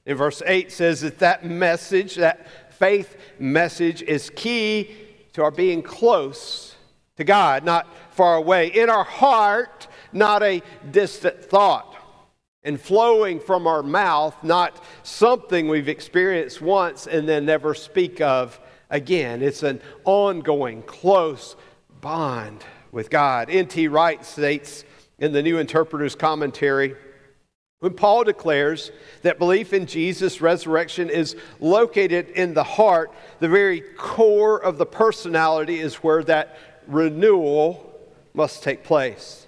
In 0.06 0.15
verse 0.15 0.41
8 0.46 0.72
says 0.72 1.01
that 1.01 1.20
that 1.20 1.46
message, 1.46 2.15
that 2.15 2.74
faith 2.74 3.17
message, 3.38 4.01
is 4.01 4.32
key 4.36 4.96
to 5.34 5.44
our 5.44 5.51
being 5.51 5.84
close 5.84 6.74
to 7.17 7.25
God, 7.25 7.65
not 7.65 7.88
far 8.12 8.38
away. 8.38 8.67
In 8.67 8.89
our 8.89 9.03
heart, 9.03 9.89
not 10.13 10.41
a 10.44 10.63
distant 10.91 11.44
thought. 11.44 11.94
And 12.63 12.79
flowing 12.79 13.41
from 13.41 13.67
our 13.67 13.84
mouth, 13.84 14.41
not 14.44 14.82
something 15.03 15.67
we've 15.67 15.89
experienced 15.89 16.62
once 16.62 17.06
and 17.06 17.27
then 17.27 17.46
never 17.46 17.74
speak 17.74 18.22
of 18.22 18.60
again. 18.89 19.41
It's 19.41 19.63
an 19.63 19.82
ongoing, 20.06 20.82
close 20.84 21.56
bond 22.01 22.63
with 22.91 23.10
God. 23.10 23.50
N.T. 23.50 23.88
Wright 23.88 24.24
states 24.25 24.84
in 25.20 25.34
the 25.34 25.41
New 25.41 25.60
Interpreter's 25.60 26.15
Commentary 26.15 26.96
when 27.79 27.94
Paul 27.94 28.24
declares 28.24 28.91
that 29.22 29.38
belief 29.38 29.72
in 29.72 29.86
Jesus' 29.86 30.41
resurrection 30.41 31.12
is 31.12 31.36
located 31.60 32.29
in 32.29 32.56
the 32.56 32.63
heart, 32.63 33.13
the 33.39 33.48
very 33.48 33.82
core 33.82 34.60
of 34.60 34.79
the 34.79 34.86
personality 34.86 35.79
is 35.79 35.96
where 35.96 36.24
that 36.24 36.58
renewal 36.88 37.94
must 38.34 38.63
take 38.63 38.84
place. 38.84 39.46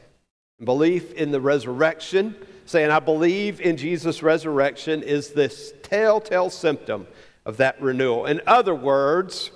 Belief 0.64 1.12
in 1.14 1.32
the 1.32 1.42
resurrection, 1.42 2.36
saying, 2.66 2.92
I 2.92 3.00
believe 3.00 3.62
in 3.62 3.78
Jesus' 3.78 4.22
resurrection, 4.22 5.02
is 5.02 5.30
this 5.30 5.74
telltale 5.82 6.52
symptom 6.52 7.08
of 7.50 7.58
that 7.58 7.82
renewal. 7.82 8.28
In 8.28 8.42
other 8.46 8.76
words, 8.76 9.50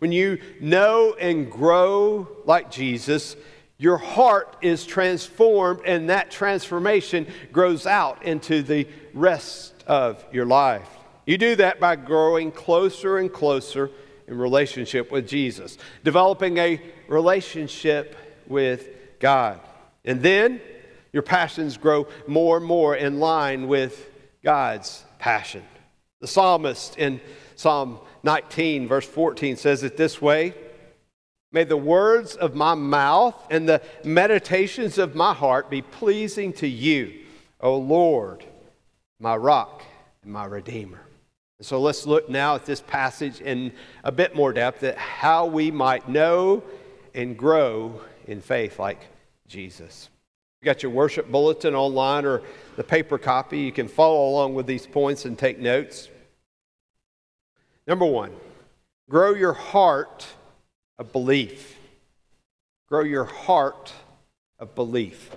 when 0.00 0.10
you 0.12 0.38
know 0.60 1.14
and 1.14 1.50
grow 1.50 2.28
like 2.44 2.70
Jesus, 2.72 3.36
your 3.78 3.98
heart 3.98 4.56
is 4.60 4.84
transformed, 4.84 5.80
and 5.86 6.10
that 6.10 6.32
transformation 6.32 7.28
grows 7.52 7.86
out 7.86 8.24
into 8.24 8.62
the 8.62 8.88
rest 9.14 9.72
of 9.86 10.24
your 10.32 10.44
life. 10.44 10.88
You 11.24 11.38
do 11.38 11.54
that 11.56 11.78
by 11.78 11.94
growing 11.94 12.50
closer 12.50 13.18
and 13.18 13.32
closer 13.32 13.90
in 14.26 14.36
relationship 14.36 15.12
with 15.12 15.28
Jesus, 15.28 15.78
developing 16.02 16.58
a 16.58 16.82
relationship 17.06 18.16
with 18.48 18.88
God. 19.20 19.60
And 20.04 20.20
then 20.20 20.60
your 21.12 21.22
passions 21.22 21.76
grow 21.76 22.08
more 22.26 22.56
and 22.56 22.66
more 22.66 22.96
in 22.96 23.20
line 23.20 23.68
with 23.68 24.10
God's 24.42 25.04
passion. 25.20 25.62
The 26.20 26.26
psalmist 26.26 26.96
in 26.98 27.20
Psalm 27.54 27.98
19, 28.22 28.88
verse 28.88 29.06
14, 29.06 29.56
says 29.56 29.82
it 29.82 29.96
this 29.96 30.20
way. 30.20 30.54
May 31.50 31.64
the 31.64 31.76
words 31.76 32.34
of 32.34 32.54
my 32.54 32.74
mouth 32.74 33.34
and 33.50 33.68
the 33.68 33.80
meditations 34.04 34.98
of 34.98 35.14
my 35.14 35.32
heart 35.32 35.70
be 35.70 35.80
pleasing 35.80 36.52
to 36.54 36.68
you, 36.68 37.20
O 37.60 37.76
Lord, 37.76 38.44
my 39.18 39.34
rock 39.36 39.82
and 40.22 40.32
my 40.32 40.44
redeemer. 40.44 41.00
so 41.60 41.80
let's 41.80 42.06
look 42.06 42.28
now 42.28 42.54
at 42.54 42.66
this 42.66 42.80
passage 42.80 43.40
in 43.40 43.72
a 44.04 44.12
bit 44.12 44.36
more 44.36 44.52
depth 44.52 44.82
at 44.84 44.98
how 44.98 45.46
we 45.46 45.70
might 45.70 46.08
know 46.08 46.62
and 47.14 47.36
grow 47.36 48.00
in 48.26 48.40
faith 48.40 48.78
like 48.78 49.00
Jesus. 49.46 50.10
You 50.60 50.64
got 50.64 50.82
your 50.82 50.90
worship 50.90 51.30
bulletin 51.30 51.74
online 51.74 52.24
or 52.24 52.42
the 52.76 52.84
paper 52.84 53.16
copy. 53.16 53.60
You 53.60 53.72
can 53.72 53.86
follow 53.86 54.28
along 54.28 54.54
with 54.54 54.66
these 54.66 54.86
points 54.86 55.24
and 55.24 55.38
take 55.38 55.58
notes. 55.58 56.08
Number 57.86 58.04
one, 58.04 58.32
grow 59.08 59.34
your 59.34 59.52
heart 59.52 60.26
of 60.98 61.12
belief. 61.12 61.78
Grow 62.88 63.02
your 63.02 63.24
heart 63.24 63.92
of 64.58 64.74
belief. 64.74 65.30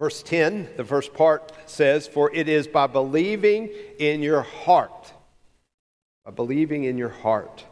Verse 0.00 0.22
10, 0.22 0.70
the 0.76 0.84
first 0.84 1.14
part 1.14 1.52
says, 1.66 2.08
For 2.08 2.34
it 2.34 2.48
is 2.48 2.66
by 2.66 2.86
believing 2.86 3.68
in 3.98 4.22
your 4.22 4.42
heart. 4.42 5.12
By 6.24 6.32
believing 6.32 6.84
in 6.84 6.98
your 6.98 7.10
heart. 7.10 7.64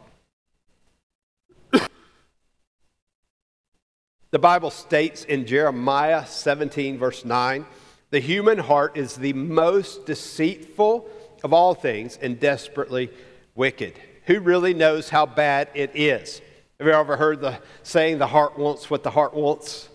The 4.31 4.39
Bible 4.39 4.71
states 4.71 5.25
in 5.25 5.45
Jeremiah 5.45 6.25
17, 6.25 6.97
verse 6.97 7.25
9, 7.25 7.65
the 8.11 8.19
human 8.19 8.57
heart 8.57 8.97
is 8.97 9.15
the 9.15 9.33
most 9.33 10.05
deceitful 10.05 11.09
of 11.43 11.53
all 11.53 11.73
things 11.73 12.17
and 12.21 12.39
desperately 12.39 13.09
wicked. 13.55 13.99
Who 14.27 14.39
really 14.39 14.73
knows 14.73 15.09
how 15.09 15.25
bad 15.25 15.69
it 15.73 15.91
is? 15.95 16.41
Have 16.79 16.87
you 16.87 16.93
ever 16.93 17.17
heard 17.17 17.41
the 17.41 17.59
saying, 17.83 18.19
the 18.19 18.27
heart 18.27 18.57
wants 18.57 18.89
what 18.89 19.03
the 19.03 19.11
heart 19.11 19.33
wants? 19.33 19.89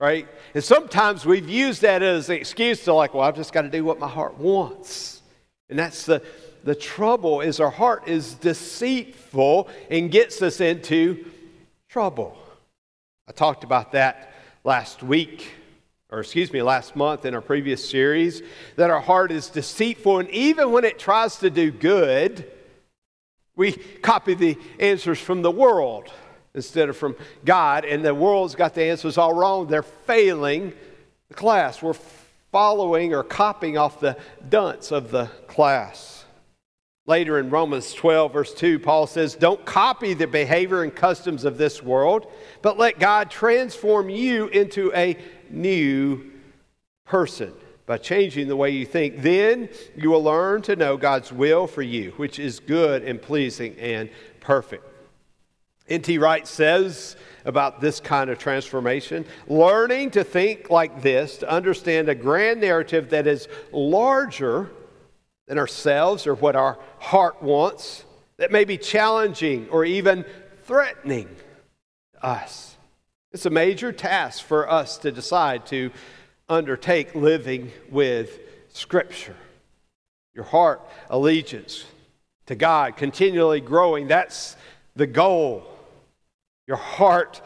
Right? 0.00 0.26
And 0.54 0.64
sometimes 0.64 1.24
we've 1.24 1.48
used 1.48 1.82
that 1.82 2.02
as 2.02 2.28
an 2.28 2.36
excuse 2.36 2.84
to, 2.84 2.94
like, 2.94 3.14
well, 3.14 3.22
I've 3.22 3.36
just 3.36 3.52
got 3.52 3.62
to 3.62 3.70
do 3.70 3.84
what 3.84 3.98
my 3.98 4.08
heart 4.08 4.38
wants. 4.38 5.22
And 5.68 5.78
that's 5.78 6.04
the, 6.04 6.22
the 6.64 6.74
trouble 6.74 7.42
is 7.42 7.60
our 7.60 7.70
heart 7.70 8.08
is 8.08 8.34
deceitful 8.34 9.68
and 9.90 10.10
gets 10.10 10.40
us 10.42 10.60
into 10.60 11.26
trouble. 11.88 12.36
I 13.28 13.32
talked 13.32 13.64
about 13.64 13.92
that 13.92 14.32
last 14.62 15.02
week, 15.02 15.52
or 16.10 16.20
excuse 16.20 16.52
me, 16.52 16.62
last 16.62 16.94
month 16.94 17.24
in 17.24 17.34
our 17.34 17.40
previous 17.40 17.88
series, 17.88 18.40
that 18.76 18.88
our 18.90 19.00
heart 19.00 19.32
is 19.32 19.48
deceitful, 19.48 20.20
and 20.20 20.30
even 20.30 20.70
when 20.70 20.84
it 20.84 20.98
tries 20.98 21.36
to 21.38 21.50
do 21.50 21.72
good, 21.72 22.48
we 23.56 23.72
copy 23.72 24.34
the 24.34 24.56
answers 24.78 25.18
from 25.18 25.42
the 25.42 25.50
world 25.50 26.12
instead 26.54 26.88
of 26.88 26.96
from 26.96 27.16
God, 27.44 27.84
and 27.84 28.04
the 28.04 28.14
world's 28.14 28.54
got 28.54 28.74
the 28.74 28.84
answers 28.84 29.18
all 29.18 29.34
wrong. 29.34 29.66
They're 29.66 29.82
failing 29.82 30.72
the 31.28 31.34
class. 31.34 31.82
We're 31.82 31.94
following 32.52 33.12
or 33.12 33.24
copying 33.24 33.76
off 33.76 33.98
the 33.98 34.16
dunce 34.48 34.92
of 34.92 35.10
the 35.10 35.26
class. 35.48 36.15
Later 37.08 37.38
in 37.38 37.50
Romans 37.50 37.94
12, 37.94 38.32
verse 38.32 38.52
2, 38.52 38.80
Paul 38.80 39.06
says, 39.06 39.36
Don't 39.36 39.64
copy 39.64 40.12
the 40.12 40.26
behavior 40.26 40.82
and 40.82 40.94
customs 40.94 41.44
of 41.44 41.56
this 41.56 41.80
world, 41.80 42.30
but 42.62 42.78
let 42.78 42.98
God 42.98 43.30
transform 43.30 44.10
you 44.10 44.48
into 44.48 44.92
a 44.92 45.16
new 45.48 46.32
person 47.04 47.52
by 47.86 47.98
changing 47.98 48.48
the 48.48 48.56
way 48.56 48.70
you 48.70 48.84
think. 48.84 49.22
Then 49.22 49.68
you 49.96 50.10
will 50.10 50.24
learn 50.24 50.62
to 50.62 50.74
know 50.74 50.96
God's 50.96 51.32
will 51.32 51.68
for 51.68 51.82
you, 51.82 52.12
which 52.16 52.40
is 52.40 52.58
good 52.58 53.04
and 53.04 53.22
pleasing 53.22 53.76
and 53.78 54.10
perfect. 54.40 54.84
N.T. 55.88 56.18
Wright 56.18 56.48
says 56.48 57.14
about 57.44 57.80
this 57.80 58.00
kind 58.00 58.28
of 58.28 58.40
transformation 58.40 59.24
learning 59.46 60.10
to 60.10 60.24
think 60.24 60.68
like 60.68 61.02
this, 61.02 61.38
to 61.38 61.48
understand 61.48 62.08
a 62.08 62.14
grand 62.16 62.60
narrative 62.60 63.10
that 63.10 63.28
is 63.28 63.46
larger 63.70 64.68
than 65.46 65.58
ourselves 65.58 66.26
or 66.26 66.34
what 66.34 66.56
our 66.56 66.78
heart 66.98 67.42
wants, 67.42 68.04
that 68.36 68.52
may 68.52 68.64
be 68.64 68.76
challenging 68.76 69.68
or 69.68 69.84
even 69.84 70.24
threatening 70.64 71.28
to 72.14 72.24
us. 72.24 72.76
It's 73.32 73.46
a 73.46 73.50
major 73.50 73.92
task 73.92 74.44
for 74.44 74.68
us 74.70 74.98
to 74.98 75.12
decide 75.12 75.66
to 75.66 75.90
undertake 76.48 77.14
living 77.14 77.72
with 77.90 78.38
Scripture. 78.72 79.36
Your 80.34 80.44
heart 80.44 80.82
allegiance 81.08 81.84
to 82.46 82.54
God 82.54 82.96
continually 82.96 83.60
growing. 83.60 84.08
That's 84.08 84.56
the 84.94 85.06
goal. 85.06 85.66
Your 86.66 86.76
heart 86.76 87.40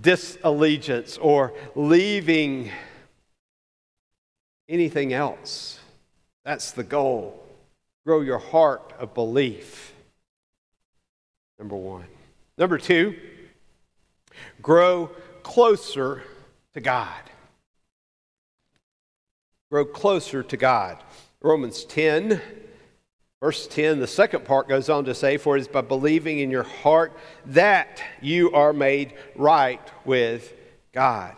disallegiance 0.00 1.18
or 1.18 1.52
leaving 1.74 2.70
anything 4.68 5.12
else. 5.12 5.78
That's 6.44 6.72
the 6.72 6.82
goal. 6.82 7.42
Grow 8.04 8.20
your 8.20 8.38
heart 8.38 8.92
of 8.98 9.14
belief. 9.14 9.92
Number 11.58 11.76
one. 11.76 12.06
Number 12.58 12.78
two, 12.78 13.16
grow 14.60 15.10
closer 15.42 16.22
to 16.74 16.80
God. 16.80 17.22
Grow 19.70 19.84
closer 19.84 20.42
to 20.42 20.56
God. 20.56 20.98
Romans 21.40 21.84
10, 21.84 22.40
Verse 23.42 23.66
10, 23.66 23.98
the 23.98 24.06
second 24.06 24.44
part 24.44 24.68
goes 24.68 24.88
on 24.88 25.04
to 25.06 25.16
say, 25.16 25.36
For 25.36 25.56
it 25.56 25.62
is 25.62 25.66
by 25.66 25.80
believing 25.80 26.38
in 26.38 26.48
your 26.48 26.62
heart 26.62 27.12
that 27.46 28.00
you 28.20 28.52
are 28.52 28.72
made 28.72 29.14
right 29.34 29.80
with 30.04 30.54
God. 30.92 31.34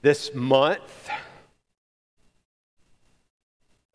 This 0.00 0.32
month, 0.32 1.10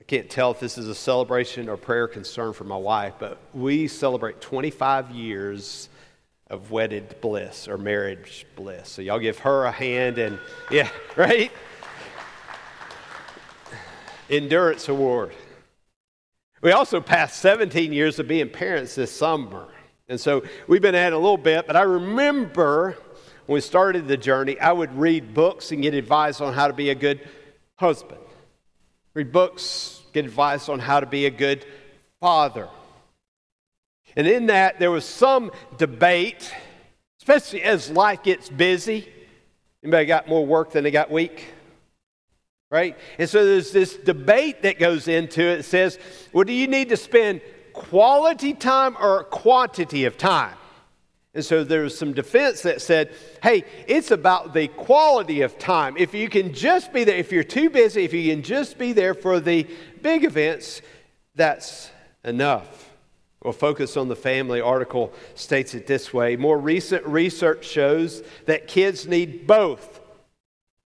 can't 0.08 0.30
tell 0.30 0.52
if 0.52 0.60
this 0.62 0.78
is 0.78 0.88
a 0.88 0.96
celebration 0.96 1.68
or 1.68 1.76
prayer 1.76 2.08
concern 2.08 2.54
for 2.54 2.64
my 2.64 2.78
wife, 2.78 3.16
but 3.20 3.38
we 3.54 3.90
celebrate 3.90 4.40
25 4.40 5.12
years 5.12 5.90
of 6.50 6.72
wedded 6.72 7.20
bliss 7.20 7.68
or 7.68 7.78
marriage 7.78 8.46
bliss. 8.56 8.88
So 8.88 9.02
y'all 9.02 9.20
give 9.20 9.40
her 9.40 9.66
a 9.66 9.72
hand 9.72 10.18
and, 10.18 10.40
yeah, 10.72 10.90
right? 11.18 11.52
Endurance 14.30 14.88
Award. 14.88 15.34
We 16.62 16.72
also 16.72 17.02
passed 17.02 17.40
17 17.42 17.92
years 17.92 18.18
of 18.18 18.30
being 18.30 18.50
parents 18.50 18.96
this 18.96 19.12
summer. 19.12 19.68
And 20.08 20.20
so 20.20 20.44
we've 20.68 20.82
been 20.82 20.96
at 20.96 21.12
it 21.12 21.16
a 21.16 21.20
little 21.20 21.38
bit, 21.38 21.68
but 21.68 21.76
I 21.76 21.82
remember 21.82 22.98
when 23.46 23.56
we 23.56 23.62
started 23.62 24.08
the 24.08 24.18
journey, 24.18 24.58
I 24.58 24.72
would 24.72 24.98
read 24.98 25.34
books 25.34 25.72
and 25.72 25.82
get 25.82 25.94
advice 25.94 26.40
on 26.40 26.54
how 26.54 26.68
to 26.68 26.74
be 26.74 26.92
a 26.92 26.96
good 26.96 27.28
husband. 27.76 28.22
Read 29.14 29.32
books, 29.32 29.97
advice 30.18 30.70
on 30.70 30.80
how 30.80 31.00
to 31.00 31.06
be 31.06 31.26
a 31.26 31.32
good 31.32 31.66
father. 32.20 32.70
And 34.16 34.28
in 34.28 34.48
that, 34.48 34.80
there 34.80 34.92
was 34.92 35.06
some 35.06 35.52
debate, 35.78 36.54
especially 37.20 37.62
as 37.62 37.90
life 37.90 38.24
gets 38.24 38.50
busy. 38.50 39.12
Anybody 39.84 40.06
got 40.06 40.28
more 40.28 40.46
work 40.46 40.72
than 40.72 40.84
they 40.84 40.92
got 40.92 41.12
week? 41.12 41.46
right? 42.70 42.98
And 43.18 43.30
so 43.30 43.46
there's 43.46 43.72
this 43.72 43.96
debate 43.96 44.64
that 44.64 44.80
goes 44.80 45.08
into 45.08 45.42
it. 45.42 45.60
It 45.60 45.64
says, 45.64 46.00
well, 46.34 46.44
do 46.44 46.54
you 46.54 46.68
need 46.68 46.90
to 46.90 46.98
spend 46.98 47.42
quality 47.74 48.54
time 48.54 48.98
or 49.00 49.24
quantity 49.26 50.06
of 50.06 50.18
time? 50.18 50.56
And 51.38 51.46
so 51.46 51.64
there 51.64 51.84
was 51.84 51.96
some 51.96 52.14
defense 52.14 52.64
that 52.64 52.82
said, 52.82 53.14
hey, 53.44 53.64
it's 53.86 54.10
about 54.10 54.56
the 54.56 54.70
quality 54.70 55.42
of 55.42 55.60
time. 55.60 55.96
If 55.96 56.16
you 56.16 56.30
can 56.30 56.52
just 56.52 56.92
be 56.92 57.04
there, 57.04 57.16
if 57.16 57.32
you're 57.32 57.44
too 57.44 57.70
busy, 57.70 58.04
if 58.04 58.12
you 58.12 58.34
can 58.34 58.42
just 58.42 58.80
be 58.80 58.92
there 58.92 59.14
for 59.14 59.40
the 59.40 59.68
big 60.02 60.24
events, 60.24 60.82
that's 61.36 61.92
enough. 62.24 62.90
Well, 63.44 63.54
Focus 63.54 63.98
on 63.98 64.08
the 64.08 64.16
Family 64.16 64.60
article 64.62 65.14
states 65.36 65.76
it 65.76 65.86
this 65.86 66.12
way 66.12 66.38
More 66.38 66.58
recent 66.58 67.06
research 67.06 67.68
shows 67.68 68.24
that 68.48 68.68
kids 68.68 69.06
need 69.06 69.46
both 69.46 70.00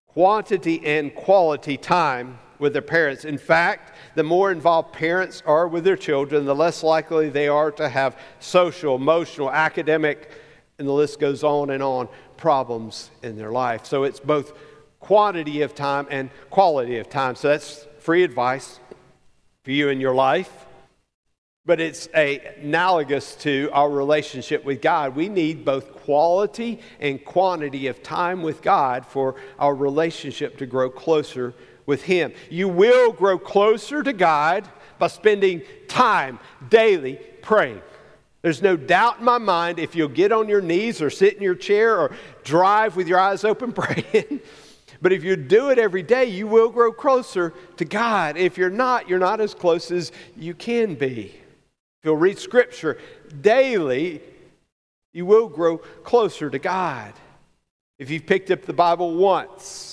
quantity 0.07 0.85
and 0.85 1.15
quality 1.15 1.77
time 1.77 2.37
with 2.59 2.73
their 2.73 2.81
parents. 2.81 3.25
In 3.25 3.37
fact, 3.37 3.93
the 4.15 4.23
more 4.23 4.51
involved 4.51 4.93
parents 4.93 5.43
are 5.45 5.67
with 5.67 5.83
their 5.83 5.97
children, 5.97 6.45
the 6.45 6.55
less 6.55 6.83
likely 6.83 7.29
they 7.29 7.47
are 7.47 7.71
to 7.71 7.89
have 7.89 8.17
social, 8.39 8.95
emotional, 8.95 9.51
academic, 9.51 10.31
and 10.79 10.87
the 10.87 10.91
list 10.91 11.19
goes 11.19 11.43
on 11.43 11.69
and 11.69 11.83
on 11.83 12.07
problems 12.37 13.11
in 13.21 13.37
their 13.37 13.51
life. 13.51 13.85
So 13.85 14.03
it's 14.03 14.19
both 14.19 14.53
quantity 14.99 15.61
of 15.61 15.75
time 15.75 16.07
and 16.09 16.29
quality 16.49 16.97
of 16.97 17.09
time. 17.09 17.35
So 17.35 17.49
that's 17.49 17.87
free 17.99 18.23
advice 18.23 18.79
for 19.63 19.71
you 19.71 19.89
in 19.89 19.99
your 19.99 20.15
life 20.15 20.65
but 21.65 21.79
it's 21.79 22.09
a, 22.13 22.39
analogous 22.61 23.35
to 23.35 23.69
our 23.71 23.89
relationship 23.89 24.65
with 24.65 24.81
God. 24.81 25.15
We 25.15 25.29
need 25.29 25.63
both 25.63 25.93
quality 25.93 26.81
and 26.99 27.23
quantity 27.23 27.87
of 27.87 28.03
time 28.03 28.41
with 28.41 28.61
God 28.61 29.05
for 29.05 29.35
our 29.57 29.73
relationship 29.73 30.57
to 30.57 30.65
grow 30.65 30.89
closer 30.89 31.53
with 31.85 32.03
Him. 32.03 32.33
You 32.49 32.67
will 32.67 33.11
grow 33.11 33.37
closer 33.37 34.03
to 34.03 34.13
God 34.13 34.67
by 34.99 35.07
spending 35.07 35.61
time 35.87 36.39
daily 36.69 37.19
praying. 37.41 37.81
There's 38.41 38.61
no 38.61 38.75
doubt 38.75 39.19
in 39.19 39.25
my 39.25 39.37
mind 39.37 39.79
if 39.79 39.95
you'll 39.95 40.09
get 40.09 40.31
on 40.31 40.49
your 40.49 40.61
knees 40.61 41.01
or 41.01 41.09
sit 41.09 41.35
in 41.35 41.41
your 41.41 41.55
chair 41.55 41.97
or 41.97 42.13
drive 42.43 42.95
with 42.95 43.07
your 43.07 43.19
eyes 43.19 43.43
open 43.45 43.71
praying. 43.73 44.41
but 45.01 45.13
if 45.13 45.23
you 45.23 45.35
do 45.35 45.69
it 45.69 45.79
every 45.79 46.03
day, 46.03 46.25
you 46.25 46.45
will 46.45 46.69
grow 46.69 46.91
closer 46.91 47.53
to 47.77 47.85
God. 47.85 48.35
If 48.37 48.57
you're 48.57 48.69
not, 48.69 49.07
you're 49.07 49.19
not 49.19 49.39
as 49.39 49.53
close 49.53 49.91
as 49.91 50.11
you 50.35 50.53
can 50.53 50.95
be. 50.95 51.33
If 51.35 52.05
you'll 52.07 52.17
read 52.17 52.37
Scripture 52.37 52.97
daily, 53.41 54.21
you 55.13 55.25
will 55.25 55.47
grow 55.47 55.77
closer 55.77 56.49
to 56.49 56.59
God. 56.59 57.13
If 57.97 58.09
you've 58.09 58.25
picked 58.25 58.51
up 58.51 58.63
the 58.63 58.73
Bible 58.73 59.15
once 59.15 59.92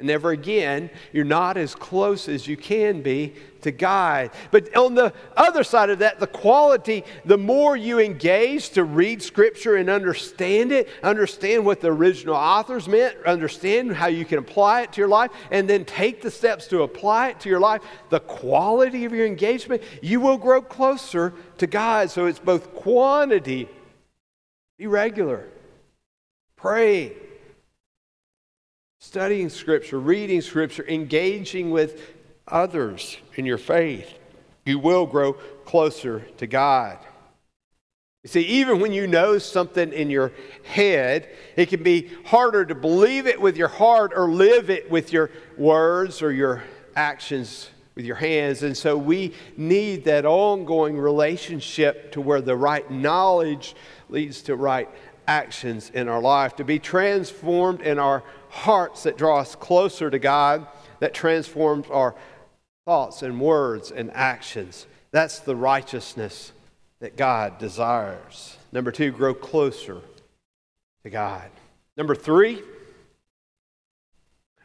and 0.00 0.08
never 0.08 0.30
again, 0.30 0.90
you're 1.12 1.24
not 1.24 1.56
as 1.56 1.74
close 1.74 2.28
as 2.28 2.46
you 2.46 2.56
can 2.56 3.00
be 3.00 3.34
to 3.62 3.70
God. 3.70 4.30
But 4.50 4.74
on 4.76 4.94
the 4.94 5.12
other 5.36 5.62
side 5.64 5.90
of 5.90 6.00
that, 6.00 6.18
the 6.18 6.26
quality, 6.26 7.04
the 7.24 7.38
more 7.38 7.76
you 7.76 7.98
engage 7.98 8.70
to 8.70 8.84
read 8.84 9.22
Scripture 9.22 9.76
and 9.76 9.88
understand 9.88 10.72
it, 10.72 10.88
understand 11.02 11.64
what 11.64 11.80
the 11.80 11.92
original 11.92 12.34
authors 12.34 12.88
meant, 12.88 13.16
understand 13.26 13.92
how 13.92 14.06
you 14.06 14.24
can 14.24 14.38
apply 14.38 14.82
it 14.82 14.92
to 14.92 15.00
your 15.00 15.08
life, 15.08 15.30
and 15.50 15.68
then 15.68 15.84
take 15.84 16.22
the 16.22 16.30
steps 16.30 16.66
to 16.68 16.82
apply 16.82 17.28
it 17.28 17.40
to 17.40 17.48
your 17.48 17.60
life, 17.60 17.82
the 18.08 18.20
quality 18.20 19.04
of 19.04 19.12
your 19.12 19.26
engagement, 19.26 19.82
you 20.02 20.20
will 20.20 20.38
grow 20.38 20.62
closer 20.62 21.34
to 21.58 21.66
God. 21.66 22.10
So 22.10 22.26
it's 22.26 22.38
both 22.38 22.74
quantity, 22.74 23.68
be 24.78 24.86
regular, 24.86 25.48
pray, 26.56 27.12
studying 29.00 29.48
Scripture, 29.48 29.98
reading 29.98 30.42
Scripture, 30.42 30.84
engaging 30.86 31.70
with 31.70 32.12
others 32.46 33.16
in 33.34 33.46
your 33.46 33.58
faith, 33.58 34.18
you 34.66 34.78
will 34.78 35.06
grow 35.06 35.32
closer 35.64 36.20
to 36.36 36.46
God. 36.46 36.98
You 38.22 38.28
see, 38.28 38.42
even 38.42 38.78
when 38.78 38.92
you 38.92 39.06
know 39.06 39.38
something 39.38 39.94
in 39.94 40.10
your 40.10 40.32
head, 40.64 41.30
it 41.56 41.70
can 41.70 41.82
be 41.82 42.10
harder 42.26 42.66
to 42.66 42.74
believe 42.74 43.26
it 43.26 43.40
with 43.40 43.56
your 43.56 43.68
heart 43.68 44.12
or 44.14 44.30
live 44.30 44.68
it 44.68 44.90
with 44.90 45.14
your 45.14 45.30
words 45.56 46.20
or 46.20 46.30
your 46.30 46.62
actions 46.94 47.70
with 47.94 48.04
your 48.04 48.16
hands. 48.16 48.62
And 48.62 48.76
so 48.76 48.98
we 48.98 49.32
need 49.56 50.04
that 50.04 50.26
ongoing 50.26 50.98
relationship 50.98 52.12
to 52.12 52.20
where 52.20 52.42
the 52.42 52.54
right 52.54 52.88
knowledge 52.90 53.74
leads 54.10 54.42
to 54.42 54.56
right 54.56 54.90
actions 55.26 55.90
in 55.94 56.06
our 56.06 56.20
life, 56.20 56.56
to 56.56 56.64
be 56.64 56.78
transformed 56.78 57.80
in 57.80 57.98
our 57.98 58.22
hearts 58.50 59.04
that 59.04 59.16
draw 59.16 59.40
us 59.40 59.54
closer 59.54 60.10
to 60.10 60.18
God, 60.18 60.66
that 60.98 61.14
transforms 61.14 61.86
our 61.90 62.14
thoughts 62.84 63.22
and 63.22 63.40
words 63.40 63.90
and 63.90 64.10
actions. 64.12 64.86
That's 65.12 65.40
the 65.40 65.56
righteousness 65.56 66.52
that 67.00 67.16
God 67.16 67.58
desires. 67.58 68.56
Number 68.72 68.92
two, 68.92 69.10
grow 69.10 69.34
closer 69.34 70.00
to 71.02 71.10
God. 71.10 71.50
Number 71.96 72.14
three, 72.14 72.62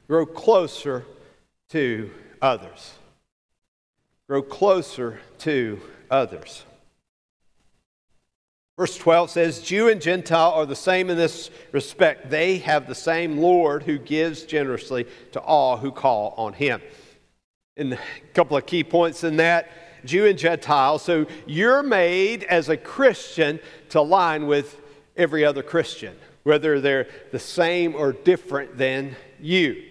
grow 0.08 0.26
closer 0.26 1.06
to 1.70 2.12
others. 2.42 2.94
Grow 4.28 4.42
closer 4.42 5.20
to 5.40 5.80
others. 6.10 6.64
Verse 8.78 8.98
12 8.98 9.30
says, 9.30 9.62
Jew 9.62 9.88
and 9.88 10.02
Gentile 10.02 10.52
are 10.52 10.66
the 10.66 10.76
same 10.76 11.10
in 11.10 11.16
this 11.16 11.50
respect. 11.72 12.30
They 12.30 12.58
have 12.58 12.88
the 12.88 12.96
same 12.96 13.38
Lord 13.38 13.84
who 13.84 13.98
gives 13.98 14.44
generously 14.44 15.08
to 15.32 15.40
all 15.40 15.78
who 15.78 15.92
call 15.92 16.34
on 16.38 16.54
him. 16.54 16.82
And 17.78 17.94
a 17.94 18.00
couple 18.34 18.58
of 18.58 18.66
key 18.66 18.84
points 18.84 19.24
in 19.24 19.38
that 19.38 19.70
Jew 20.06 20.26
and 20.26 20.38
Gentile. 20.38 21.00
So 21.00 21.26
you're 21.46 21.84
made 21.84 22.44
as 22.44 22.68
a 22.68 22.76
Christian 22.76 23.60
to 23.90 24.02
align 24.02 24.46
with 24.46 24.82
every 25.16 25.46
other 25.46 25.64
Christian, 25.64 26.16
whether 26.44 26.82
they're 26.82 27.08
the 27.32 27.40
same 27.40 27.96
or 27.96 28.12
different 28.12 28.78
than 28.78 29.16
you. 29.40 29.84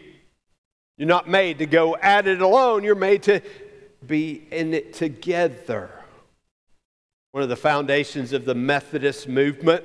You're 0.99 1.09
not 1.09 1.29
made 1.29 1.59
to 1.59 1.67
go 1.67 1.97
at 1.97 2.29
it 2.29 2.43
alone, 2.43 2.85
you're 2.85 2.95
made 2.95 3.23
to 3.25 3.41
be 4.07 4.47
in 4.51 4.75
it 4.75 4.93
together. 4.93 5.91
One 7.35 7.43
of 7.43 7.49
the 7.49 7.57
foundations 7.57 8.33
of 8.33 8.45
the 8.45 8.55
Methodist 8.55 9.27
movement 9.27 9.83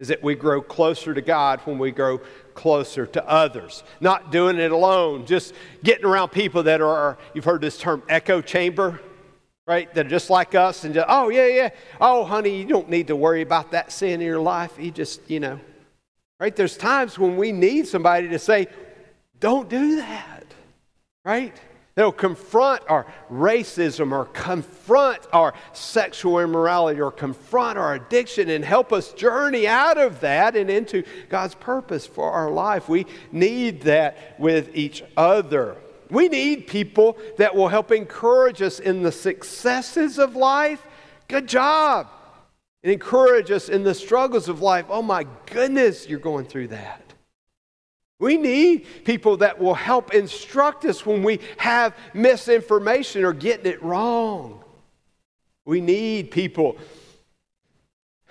is 0.00 0.08
that 0.08 0.22
we 0.22 0.34
grow 0.34 0.60
closer 0.60 1.14
to 1.14 1.22
God 1.22 1.60
when 1.64 1.78
we 1.78 1.90
grow 1.90 2.20
closer 2.52 3.06
to 3.06 3.26
others. 3.26 3.82
Not 4.02 4.30
doing 4.30 4.58
it 4.58 4.70
alone, 4.70 5.24
just 5.24 5.54
getting 5.82 6.04
around 6.04 6.28
people 6.28 6.64
that 6.64 6.82
are, 6.82 7.16
you've 7.32 7.46
heard 7.46 7.62
this 7.62 7.78
term 7.78 8.02
echo 8.10 8.42
chamber, 8.42 9.00
right? 9.66 9.92
That 9.94 10.04
are 10.04 10.10
just 10.10 10.28
like 10.28 10.54
us 10.54 10.84
and 10.84 10.92
just, 10.92 11.06
oh, 11.08 11.30
yeah, 11.30 11.46
yeah. 11.46 11.70
Oh, 12.02 12.22
honey, 12.22 12.58
you 12.58 12.66
don't 12.66 12.90
need 12.90 13.06
to 13.06 13.16
worry 13.16 13.40
about 13.40 13.70
that 13.70 13.90
sin 13.90 14.20
in 14.20 14.26
your 14.26 14.38
life. 14.38 14.72
You 14.78 14.90
just, 14.90 15.22
you 15.30 15.40
know, 15.40 15.58
right? 16.38 16.54
There's 16.54 16.76
times 16.76 17.18
when 17.18 17.38
we 17.38 17.50
need 17.50 17.88
somebody 17.88 18.28
to 18.28 18.38
say, 18.38 18.66
don't 19.40 19.70
do 19.70 19.96
that, 19.96 20.44
right? 21.24 21.58
They'll 21.98 22.12
confront 22.12 22.84
our 22.88 23.06
racism 23.28 24.12
or 24.12 24.26
confront 24.26 25.18
our 25.32 25.52
sexual 25.72 26.38
immorality 26.38 27.00
or 27.00 27.10
confront 27.10 27.76
our 27.76 27.96
addiction 27.96 28.50
and 28.50 28.64
help 28.64 28.92
us 28.92 29.12
journey 29.14 29.66
out 29.66 29.98
of 29.98 30.20
that 30.20 30.54
and 30.54 30.70
into 30.70 31.02
God's 31.28 31.56
purpose 31.56 32.06
for 32.06 32.30
our 32.30 32.52
life. 32.52 32.88
We 32.88 33.06
need 33.32 33.80
that 33.80 34.38
with 34.38 34.76
each 34.76 35.02
other. 35.16 35.76
We 36.08 36.28
need 36.28 36.68
people 36.68 37.18
that 37.36 37.56
will 37.56 37.66
help 37.66 37.90
encourage 37.90 38.62
us 38.62 38.78
in 38.78 39.02
the 39.02 39.10
successes 39.10 40.20
of 40.20 40.36
life. 40.36 40.86
Good 41.26 41.48
job. 41.48 42.06
And 42.84 42.92
encourage 42.92 43.50
us 43.50 43.68
in 43.68 43.82
the 43.82 43.92
struggles 43.92 44.48
of 44.48 44.62
life. 44.62 44.86
Oh 44.88 45.02
my 45.02 45.26
goodness, 45.46 46.08
you're 46.08 46.20
going 46.20 46.44
through 46.44 46.68
that. 46.68 47.07
We 48.18 48.36
need 48.36 48.86
people 49.04 49.36
that 49.38 49.60
will 49.60 49.74
help 49.74 50.12
instruct 50.12 50.84
us 50.84 51.06
when 51.06 51.22
we 51.22 51.40
have 51.56 51.94
misinformation 52.14 53.24
or 53.24 53.32
getting 53.32 53.66
it 53.66 53.82
wrong. 53.82 54.64
We 55.64 55.80
need 55.80 56.30
people. 56.30 56.78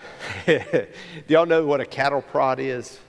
Do 0.45 0.87
y'all 1.27 1.45
know 1.45 1.65
what 1.65 1.79
a 1.79 1.85
cattle 1.85 2.21
prod 2.21 2.59
is? 2.59 2.99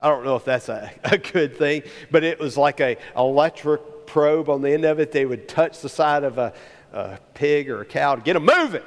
I 0.00 0.08
don't 0.08 0.24
know 0.24 0.36
if 0.36 0.44
that's 0.44 0.68
a, 0.68 0.92
a 1.04 1.18
good 1.18 1.56
thing, 1.56 1.82
but 2.10 2.22
it 2.22 2.38
was 2.38 2.56
like 2.56 2.80
a 2.80 2.96
electric 3.16 4.06
probe 4.06 4.48
on 4.48 4.62
the 4.62 4.70
end 4.70 4.84
of 4.84 5.00
it. 5.00 5.10
They 5.10 5.26
would 5.26 5.48
touch 5.48 5.80
the 5.80 5.88
side 5.88 6.22
of 6.22 6.38
a, 6.38 6.52
a 6.92 7.18
pig 7.34 7.68
or 7.68 7.80
a 7.80 7.84
cow 7.84 8.14
to 8.14 8.20
get 8.20 8.34
them 8.34 8.46
moving, 8.46 8.82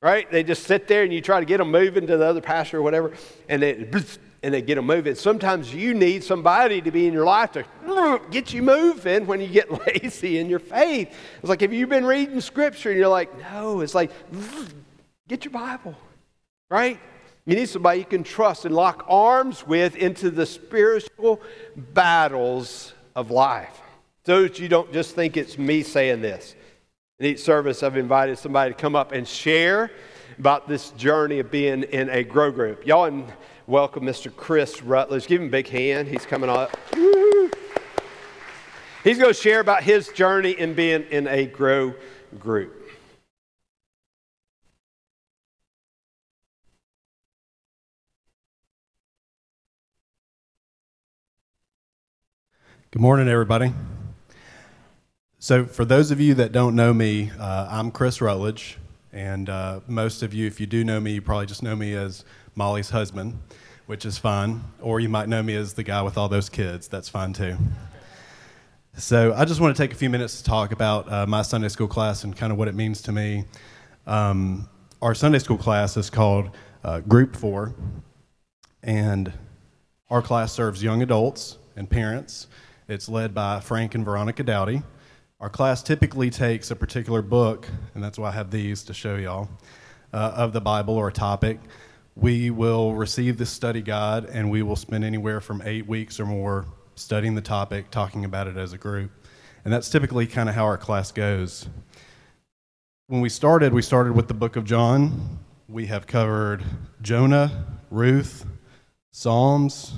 right? 0.00 0.30
They 0.30 0.42
just 0.42 0.64
sit 0.64 0.88
there 0.88 1.04
and 1.04 1.12
you 1.12 1.20
try 1.20 1.38
to 1.38 1.46
get 1.46 1.58
them 1.58 1.70
moving 1.70 2.06
to 2.08 2.16
the 2.16 2.26
other 2.26 2.40
pasture 2.40 2.78
or 2.78 2.82
whatever, 2.82 3.12
and 3.48 3.62
they, 3.62 3.74
and 4.42 4.52
they 4.52 4.62
get 4.62 4.74
them 4.74 4.86
moving. 4.86 5.14
Sometimes 5.14 5.72
you 5.72 5.94
need 5.94 6.24
somebody 6.24 6.80
to 6.80 6.90
be 6.90 7.06
in 7.06 7.12
your 7.12 7.24
life 7.24 7.52
to 7.52 7.64
get 8.30 8.52
you 8.52 8.62
moving 8.62 9.26
when 9.26 9.40
you 9.40 9.46
get 9.46 9.70
lazy 9.86 10.38
in 10.38 10.48
your 10.48 10.58
faith. 10.58 11.14
It's 11.40 11.48
like, 11.48 11.60
have 11.60 11.72
you 11.72 11.86
been 11.86 12.04
reading 12.04 12.40
scripture? 12.40 12.90
And 12.90 12.98
you're 12.98 13.08
like, 13.08 13.36
no. 13.52 13.80
It's 13.80 13.94
like, 13.94 14.10
get 15.28 15.44
your 15.44 15.52
Bible, 15.52 15.96
right? 16.70 16.98
You 17.44 17.56
need 17.56 17.68
somebody 17.68 18.00
you 18.00 18.04
can 18.04 18.24
trust 18.24 18.64
and 18.64 18.74
lock 18.74 19.04
arms 19.08 19.66
with 19.66 19.96
into 19.96 20.30
the 20.30 20.46
spiritual 20.46 21.40
battles 21.76 22.94
of 23.14 23.30
life. 23.30 23.80
So 24.24 24.42
that 24.42 24.58
you 24.58 24.68
don't 24.68 24.92
just 24.92 25.14
think 25.14 25.36
it's 25.36 25.58
me 25.58 25.82
saying 25.82 26.20
this. 26.20 26.54
In 27.18 27.26
each 27.26 27.40
service, 27.40 27.82
I've 27.82 27.96
invited 27.96 28.38
somebody 28.38 28.72
to 28.72 28.78
come 28.78 28.94
up 28.94 29.12
and 29.12 29.26
share 29.26 29.90
about 30.38 30.68
this 30.68 30.90
journey 30.90 31.40
of 31.40 31.50
being 31.50 31.82
in 31.84 32.08
a 32.10 32.22
grow 32.22 32.50
group. 32.50 32.86
Y'all 32.86 33.04
and 33.04 33.26
welcome 33.66 34.04
Mr. 34.04 34.34
Chris 34.34 34.82
Rutledge. 34.82 35.26
Give 35.26 35.40
him 35.40 35.48
a 35.48 35.50
big 35.50 35.68
hand. 35.68 36.08
He's 36.08 36.26
coming 36.26 36.50
up. 36.50 36.76
He's 39.04 39.18
going 39.18 39.32
to 39.32 39.34
share 39.34 39.60
about 39.60 39.82
his 39.82 40.08
journey 40.08 40.52
in 40.52 40.74
being 40.74 41.02
in 41.10 41.26
a 41.26 41.46
grow 41.46 41.94
group. 42.38 42.78
Good 52.90 53.00
morning, 53.00 53.28
everybody. 53.28 53.72
So, 55.38 55.64
for 55.64 55.84
those 55.84 56.10
of 56.10 56.20
you 56.20 56.34
that 56.34 56.52
don't 56.52 56.76
know 56.76 56.92
me, 56.92 57.32
uh, 57.38 57.66
I'm 57.70 57.90
Chris 57.90 58.20
Rutledge, 58.20 58.76
and 59.12 59.48
uh, 59.48 59.80
most 59.86 60.22
of 60.22 60.32
you, 60.32 60.46
if 60.46 60.60
you 60.60 60.66
do 60.66 60.84
know 60.84 61.00
me, 61.00 61.12
you 61.12 61.22
probably 61.22 61.46
just 61.46 61.62
know 61.62 61.76
me 61.76 61.94
as 61.94 62.24
Molly's 62.54 62.90
husband, 62.90 63.38
which 63.86 64.04
is 64.04 64.18
fine, 64.18 64.62
or 64.80 65.00
you 65.00 65.08
might 65.08 65.28
know 65.28 65.42
me 65.42 65.54
as 65.54 65.74
the 65.74 65.82
guy 65.82 66.02
with 66.02 66.16
all 66.16 66.28
those 66.28 66.48
kids. 66.48 66.88
That's 66.88 67.08
fine 67.08 67.32
too. 67.32 67.56
So, 68.96 69.32
I 69.34 69.44
just 69.44 69.60
want 69.60 69.74
to 69.74 69.82
take 69.82 69.92
a 69.92 69.96
few 69.96 70.10
minutes 70.10 70.38
to 70.38 70.44
talk 70.44 70.72
about 70.72 71.10
uh, 71.10 71.26
my 71.26 71.42
Sunday 71.42 71.68
school 71.68 71.88
class 71.88 72.24
and 72.24 72.36
kind 72.36 72.52
of 72.52 72.58
what 72.58 72.68
it 72.68 72.74
means 72.74 73.00
to 73.02 73.12
me. 73.12 73.44
Um, 74.06 74.68
our 75.00 75.14
Sunday 75.14 75.38
school 75.38 75.58
class 75.58 75.96
is 75.96 76.10
called 76.10 76.50
uh, 76.84 77.00
Group 77.00 77.34
Four, 77.34 77.74
and 78.82 79.32
our 80.10 80.20
class 80.20 80.52
serves 80.52 80.82
young 80.82 81.02
adults 81.02 81.58
and 81.76 81.88
parents 81.88 82.48
it's 82.88 83.08
led 83.08 83.32
by 83.32 83.60
Frank 83.60 83.94
and 83.94 84.04
Veronica 84.04 84.42
Dowdy. 84.42 84.82
Our 85.42 85.50
class 85.50 85.82
typically 85.82 86.30
takes 86.30 86.70
a 86.70 86.76
particular 86.76 87.20
book, 87.20 87.66
and 87.96 88.04
that's 88.04 88.16
why 88.16 88.28
I 88.28 88.30
have 88.30 88.52
these 88.52 88.84
to 88.84 88.94
show 88.94 89.16
y'all, 89.16 89.48
uh, 90.12 90.34
of 90.36 90.52
the 90.52 90.60
Bible 90.60 90.94
or 90.94 91.08
a 91.08 91.12
topic. 91.12 91.58
We 92.14 92.50
will 92.50 92.94
receive 92.94 93.38
this 93.38 93.50
study 93.50 93.82
guide, 93.82 94.26
and 94.26 94.52
we 94.52 94.62
will 94.62 94.76
spend 94.76 95.02
anywhere 95.02 95.40
from 95.40 95.60
eight 95.64 95.88
weeks 95.88 96.20
or 96.20 96.26
more 96.26 96.66
studying 96.94 97.34
the 97.34 97.40
topic, 97.40 97.90
talking 97.90 98.24
about 98.24 98.46
it 98.46 98.56
as 98.56 98.72
a 98.72 98.78
group. 98.78 99.10
And 99.64 99.74
that's 99.74 99.90
typically 99.90 100.28
kind 100.28 100.48
of 100.48 100.54
how 100.54 100.62
our 100.62 100.78
class 100.78 101.10
goes. 101.10 101.66
When 103.08 103.20
we 103.20 103.28
started, 103.28 103.74
we 103.74 103.82
started 103.82 104.12
with 104.12 104.28
the 104.28 104.34
book 104.34 104.54
of 104.54 104.64
John. 104.64 105.40
We 105.68 105.86
have 105.86 106.06
covered 106.06 106.62
Jonah, 107.00 107.66
Ruth, 107.90 108.46
Psalms, 109.10 109.92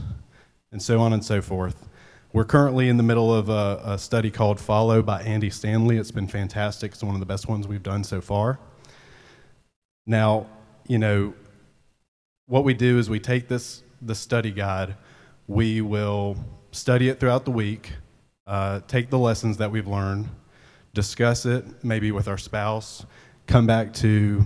and 0.73 0.81
so 0.81 1.01
on 1.01 1.13
and 1.13 1.23
so 1.23 1.43
forth. 1.43 1.87
We're 2.35 2.45
currently 2.45 2.89
in 2.89 2.97
the 2.97 3.05
middle 3.05 3.33
of 3.33 3.49
a, 3.49 3.81
a, 3.85 3.97
study 3.97 4.29
called 4.29 4.59
Follow 4.59 5.03
by 5.03 5.23
Andy 5.23 5.51
Stanley. 5.51 5.99
It's 5.99 6.11
been 6.11 6.27
fantastic. 6.27 6.91
It's 6.91 7.05
one 7.05 7.15
of 7.15 7.21
the 7.21 7.27
best 7.27 7.47
ones 7.47 7.69
we've 7.69 7.81
done 7.81 8.03
so 8.03 8.21
far. 8.21 8.59
Now, 10.05 10.49
you 10.89 10.99
know, 10.99 11.33
what 12.47 12.65
we 12.65 12.75
do 12.75 12.99
is 12.99 13.09
we 13.09 13.21
take 13.21 13.47
this 13.47 13.85
the 14.03 14.17
study 14.17 14.51
guide, 14.51 14.97
we 15.47 15.81
will 15.81 16.37
study 16.73 17.09
it 17.09 17.21
throughout 17.21 17.45
the 17.45 17.53
week, 17.53 17.93
uh, 18.49 18.81
take 18.89 19.11
the 19.11 19.19
lessons 19.19 19.59
that 19.59 19.71
we've 19.71 19.87
learned, 19.87 20.29
discuss 20.93 21.47
it 21.47 21.85
maybe 21.85 22.11
with 22.11 22.27
our 22.27 22.37
spouse, 22.37 23.07
come 23.47 23.65
back 23.65 23.93
to 23.93 24.45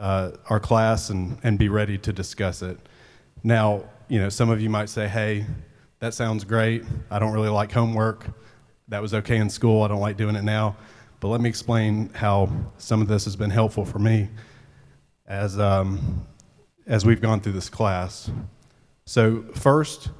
uh, 0.00 0.32
our 0.50 0.58
class 0.58 1.08
and, 1.08 1.38
and 1.44 1.56
be 1.56 1.68
ready 1.68 1.96
to 1.98 2.12
discuss 2.12 2.62
it. 2.62 2.80
Now, 3.44 3.84
you 4.08 4.18
know, 4.18 4.28
some 4.28 4.50
of 4.50 4.60
you 4.60 4.68
might 4.68 4.88
say, 4.88 5.06
hey, 5.06 5.46
that 6.02 6.12
sounds 6.14 6.42
great. 6.42 6.82
I 7.12 7.20
don't 7.20 7.32
really 7.32 7.48
like 7.48 7.70
homework. 7.70 8.26
That 8.88 9.00
was 9.00 9.14
okay 9.14 9.36
in 9.36 9.48
school. 9.48 9.84
I 9.84 9.88
don't 9.88 10.00
like 10.00 10.16
doing 10.16 10.34
it 10.34 10.42
now. 10.42 10.76
But 11.20 11.28
let 11.28 11.40
me 11.40 11.48
explain 11.48 12.10
how 12.12 12.50
some 12.76 13.00
of 13.00 13.06
this 13.06 13.22
has 13.24 13.36
been 13.36 13.50
helpful 13.50 13.84
for 13.84 14.00
me 14.00 14.28
as, 15.28 15.60
um, 15.60 16.26
as 16.88 17.06
we've 17.06 17.20
gone 17.20 17.38
through 17.40 17.52
this 17.52 17.68
class. 17.68 18.32
So, 19.04 19.44
first, 19.54 20.10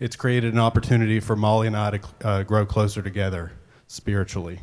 it's 0.00 0.16
created 0.16 0.54
an 0.54 0.58
opportunity 0.58 1.20
for 1.20 1.36
Molly 1.36 1.66
and 1.66 1.76
I 1.76 1.90
to 1.90 2.00
uh, 2.24 2.42
grow 2.44 2.64
closer 2.64 3.02
together 3.02 3.52
spiritually. 3.88 4.60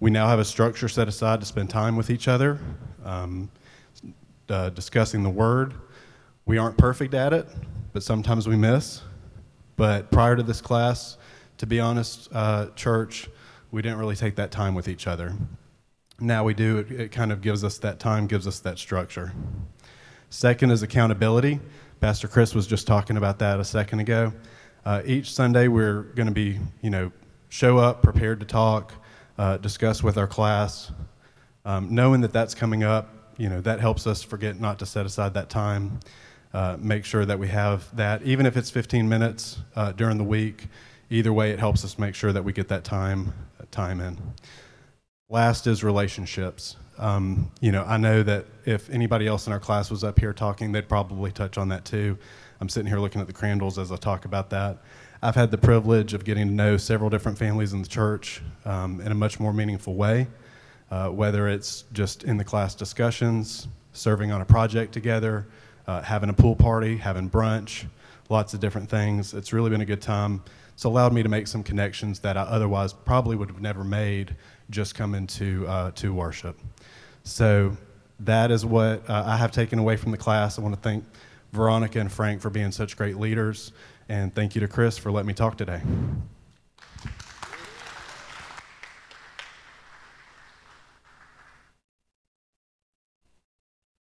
We 0.00 0.10
now 0.10 0.28
have 0.28 0.38
a 0.38 0.44
structure 0.44 0.88
set 0.90 1.08
aside 1.08 1.40
to 1.40 1.46
spend 1.46 1.70
time 1.70 1.96
with 1.96 2.10
each 2.10 2.28
other, 2.28 2.58
um, 3.06 3.50
uh, 4.50 4.68
discussing 4.68 5.22
the 5.22 5.30
Word. 5.30 5.72
We 6.44 6.58
aren't 6.58 6.76
perfect 6.76 7.14
at 7.14 7.32
it, 7.32 7.48
but 7.94 8.02
sometimes 8.02 8.46
we 8.46 8.56
miss. 8.56 9.00
But 9.82 10.12
prior 10.12 10.36
to 10.36 10.44
this 10.44 10.60
class, 10.60 11.16
to 11.58 11.66
be 11.66 11.80
honest, 11.80 12.28
uh, 12.30 12.68
church, 12.76 13.28
we 13.72 13.82
didn't 13.82 13.98
really 13.98 14.14
take 14.14 14.36
that 14.36 14.52
time 14.52 14.76
with 14.76 14.86
each 14.86 15.08
other. 15.08 15.34
Now 16.20 16.44
we 16.44 16.54
do. 16.54 16.78
It, 16.78 16.92
it 16.92 17.10
kind 17.10 17.32
of 17.32 17.40
gives 17.40 17.64
us 17.64 17.78
that 17.78 17.98
time, 17.98 18.28
gives 18.28 18.46
us 18.46 18.60
that 18.60 18.78
structure. 18.78 19.32
Second 20.30 20.70
is 20.70 20.84
accountability. 20.84 21.58
Pastor 21.98 22.28
Chris 22.28 22.54
was 22.54 22.68
just 22.68 22.86
talking 22.86 23.16
about 23.16 23.40
that 23.40 23.58
a 23.58 23.64
second 23.64 23.98
ago. 23.98 24.32
Uh, 24.84 25.02
each 25.04 25.32
Sunday, 25.32 25.66
we're 25.66 26.02
going 26.14 26.28
to 26.28 26.32
be, 26.32 26.60
you 26.80 26.90
know, 26.90 27.10
show 27.48 27.78
up 27.78 28.04
prepared 28.04 28.38
to 28.38 28.46
talk, 28.46 28.94
uh, 29.36 29.56
discuss 29.56 30.00
with 30.00 30.16
our 30.16 30.28
class. 30.28 30.92
Um, 31.64 31.92
knowing 31.92 32.20
that 32.20 32.32
that's 32.32 32.54
coming 32.54 32.84
up, 32.84 33.34
you 33.36 33.48
know, 33.48 33.60
that 33.62 33.80
helps 33.80 34.06
us 34.06 34.22
forget 34.22 34.60
not 34.60 34.78
to 34.78 34.86
set 34.86 35.06
aside 35.06 35.34
that 35.34 35.50
time 35.50 35.98
uh, 36.54 36.76
make 36.78 37.04
sure 37.04 37.24
that 37.24 37.38
we 37.38 37.48
have 37.48 37.94
that, 37.96 38.22
even 38.22 38.46
if 38.46 38.56
it's 38.56 38.70
15 38.70 39.08
minutes 39.08 39.58
uh, 39.76 39.92
during 39.92 40.18
the 40.18 40.24
week. 40.24 40.68
Either 41.10 41.32
way, 41.32 41.50
it 41.50 41.58
helps 41.58 41.84
us 41.84 41.98
make 41.98 42.14
sure 42.14 42.32
that 42.32 42.42
we 42.42 42.52
get 42.54 42.68
that 42.68 42.84
time 42.84 43.34
uh, 43.60 43.64
time 43.70 44.00
in. 44.00 44.16
Last 45.28 45.66
is 45.66 45.84
relationships. 45.84 46.76
Um, 46.98 47.50
you 47.60 47.72
know, 47.72 47.84
I 47.84 47.96
know 47.96 48.22
that 48.22 48.46
if 48.64 48.88
anybody 48.90 49.26
else 49.26 49.46
in 49.46 49.52
our 49.52 49.60
class 49.60 49.90
was 49.90 50.04
up 50.04 50.18
here 50.18 50.32
talking, 50.32 50.72
they'd 50.72 50.88
probably 50.88 51.32
touch 51.32 51.58
on 51.58 51.68
that 51.68 51.84
too. 51.84 52.18
I'm 52.60 52.68
sitting 52.68 52.86
here 52.86 52.98
looking 52.98 53.20
at 53.20 53.26
the 53.26 53.32
Crandalls 53.32 53.78
as 53.78 53.90
I 53.90 53.96
talk 53.96 54.24
about 54.24 54.50
that. 54.50 54.78
I've 55.22 55.34
had 55.34 55.50
the 55.50 55.58
privilege 55.58 56.14
of 56.14 56.24
getting 56.24 56.48
to 56.48 56.52
know 56.52 56.76
several 56.76 57.08
different 57.08 57.38
families 57.38 57.72
in 57.72 57.82
the 57.82 57.88
church 57.88 58.42
um, 58.64 59.00
in 59.00 59.12
a 59.12 59.14
much 59.14 59.40
more 59.40 59.52
meaningful 59.52 59.94
way, 59.94 60.26
uh, 60.90 61.08
whether 61.08 61.48
it's 61.48 61.84
just 61.92 62.24
in 62.24 62.36
the 62.36 62.44
class 62.44 62.74
discussions, 62.74 63.68
serving 63.92 64.32
on 64.32 64.40
a 64.40 64.44
project 64.44 64.92
together, 64.92 65.46
uh, 65.86 66.02
having 66.02 66.30
a 66.30 66.32
pool 66.32 66.56
party, 66.56 66.96
having 66.96 67.28
brunch, 67.28 67.86
lots 68.28 68.54
of 68.54 68.60
different 68.60 68.88
things. 68.88 69.34
It's 69.34 69.52
really 69.52 69.70
been 69.70 69.80
a 69.80 69.86
good 69.86 70.02
time. 70.02 70.42
It's 70.74 70.84
allowed 70.84 71.12
me 71.12 71.22
to 71.22 71.28
make 71.28 71.46
some 71.46 71.62
connections 71.62 72.20
that 72.20 72.36
I 72.36 72.42
otherwise 72.42 72.92
probably 72.92 73.36
would 73.36 73.48
have 73.48 73.60
never 73.60 73.84
made 73.84 74.36
just 74.70 74.94
coming 74.94 75.26
to, 75.28 75.66
uh, 75.68 75.90
to 75.92 76.14
worship. 76.14 76.58
So 77.24 77.76
that 78.20 78.50
is 78.50 78.64
what 78.64 79.08
uh, 79.08 79.24
I 79.26 79.36
have 79.36 79.52
taken 79.52 79.78
away 79.78 79.96
from 79.96 80.12
the 80.12 80.18
class. 80.18 80.58
I 80.58 80.62
want 80.62 80.74
to 80.74 80.80
thank 80.80 81.04
Veronica 81.52 82.00
and 82.00 82.10
Frank 82.10 82.40
for 82.40 82.50
being 82.50 82.72
such 82.72 82.96
great 82.96 83.18
leaders, 83.18 83.72
and 84.08 84.34
thank 84.34 84.54
you 84.54 84.60
to 84.60 84.68
Chris 84.68 84.96
for 84.96 85.12
letting 85.12 85.28
me 85.28 85.34
talk 85.34 85.58
today. 85.58 85.82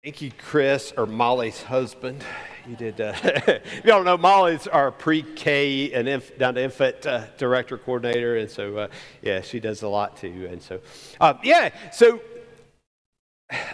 Thank 0.02 0.22
you, 0.22 0.30
Chris, 0.38 0.94
or 0.96 1.04
Molly's 1.04 1.62
husband. 1.62 2.24
you 2.66 2.74
did. 2.74 2.98
Uh, 3.02 3.12
if 3.22 3.84
you 3.84 3.90
don't 3.90 4.06
know, 4.06 4.16
Molly's 4.16 4.66
our 4.66 4.90
pre-K 4.90 5.92
and 5.92 6.08
inf- 6.08 6.38
down 6.38 6.54
to 6.54 6.62
infant 6.62 7.04
uh, 7.04 7.26
director 7.36 7.76
coordinator, 7.76 8.38
and 8.38 8.50
so 8.50 8.78
uh, 8.78 8.88
yeah, 9.20 9.42
she 9.42 9.60
does 9.60 9.82
a 9.82 9.88
lot 9.88 10.16
too. 10.16 10.48
And 10.50 10.62
so, 10.62 10.80
uh, 11.20 11.34
yeah, 11.42 11.68
so 11.92 12.18